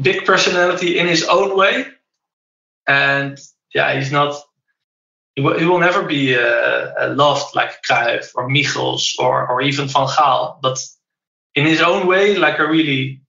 big 0.00 0.24
personality 0.24 0.98
in 0.98 1.06
his 1.06 1.24
own 1.24 1.56
way. 1.56 1.86
And 2.86 3.38
yeah, 3.74 3.94
he's 3.98 4.12
not, 4.12 4.36
he 5.34 5.42
will, 5.42 5.58
he 5.58 5.64
will 5.64 5.78
never 5.78 6.02
be 6.02 6.36
uh, 6.36 7.14
loved 7.14 7.54
like 7.54 7.82
Cruyff 7.88 8.30
or 8.34 8.48
Michels 8.48 9.16
or, 9.18 9.48
or 9.48 9.62
even 9.62 9.88
Van 9.88 10.06
Gaal, 10.06 10.60
but 10.62 10.78
in 11.56 11.66
his 11.66 11.80
own 11.80 12.06
way, 12.06 12.36
like 12.36 12.58
a 12.58 12.66
really, 12.66 13.20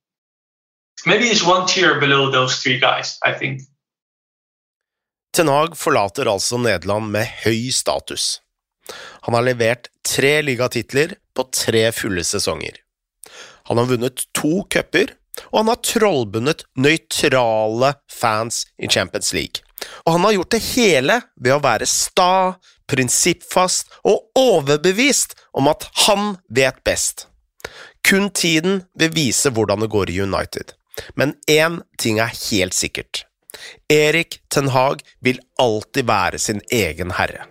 maybe 1.06 1.26
he's 1.26 1.44
one 1.44 1.66
tier 1.66 2.00
below 2.00 2.32
those 2.32 2.62
three 2.62 2.80
guys, 2.80 3.18
I 3.24 3.34
think. 3.34 3.62
Ten 5.34 5.48
Hag 5.48 5.78
forlater 5.78 6.26
altså 6.26 6.58
Nederland 6.58 7.12
med 7.12 7.28
høy 7.44 7.70
status. 7.72 8.42
Han 9.22 9.36
har 9.36 9.46
levert 9.46 9.88
tre 10.08 10.42
ligatitler 10.42 11.14
på 11.36 11.46
tre 11.54 11.92
fulle 11.92 12.24
sesonger. 12.24 12.80
Han 13.70 13.78
har 13.78 13.86
vunnet 13.86 14.26
to 14.34 14.64
cuper, 14.72 15.14
og 15.52 15.60
han 15.60 15.72
har 15.72 15.84
trollbundet 15.86 16.66
nøytrale 16.80 17.94
fans 18.10 18.64
i 18.82 18.90
Champions 18.90 19.34
League. 19.36 19.64
Og 20.08 20.16
han 20.16 20.26
har 20.26 20.38
gjort 20.40 20.56
det 20.56 20.64
hele 20.72 21.20
ved 21.36 21.54
å 21.54 21.62
være 21.62 21.86
sta, 21.86 22.58
prinsippfast 22.90 23.92
og 24.08 24.32
overbevist 24.40 25.36
om 25.54 25.68
at 25.70 25.86
han 26.08 26.38
vet 26.50 26.80
best. 26.88 27.27
Kun 28.10 28.30
tiden 28.30 28.84
vil 28.96 29.12
vise 29.12 29.50
hvordan 29.52 29.82
det 29.84 29.90
går 29.92 30.10
i 30.10 30.22
United, 30.24 30.72
men 31.20 31.34
én 31.52 31.82
ting 32.00 32.22
er 32.24 32.32
helt 32.32 32.74
sikkert. 32.74 33.26
Erik 33.92 34.40
Ten 34.48 34.70
Hag 34.72 35.04
vil 35.20 35.42
alltid 35.60 36.08
være 36.08 36.40
sin 36.40 36.62
egen 36.72 37.12
herre. 37.18 37.50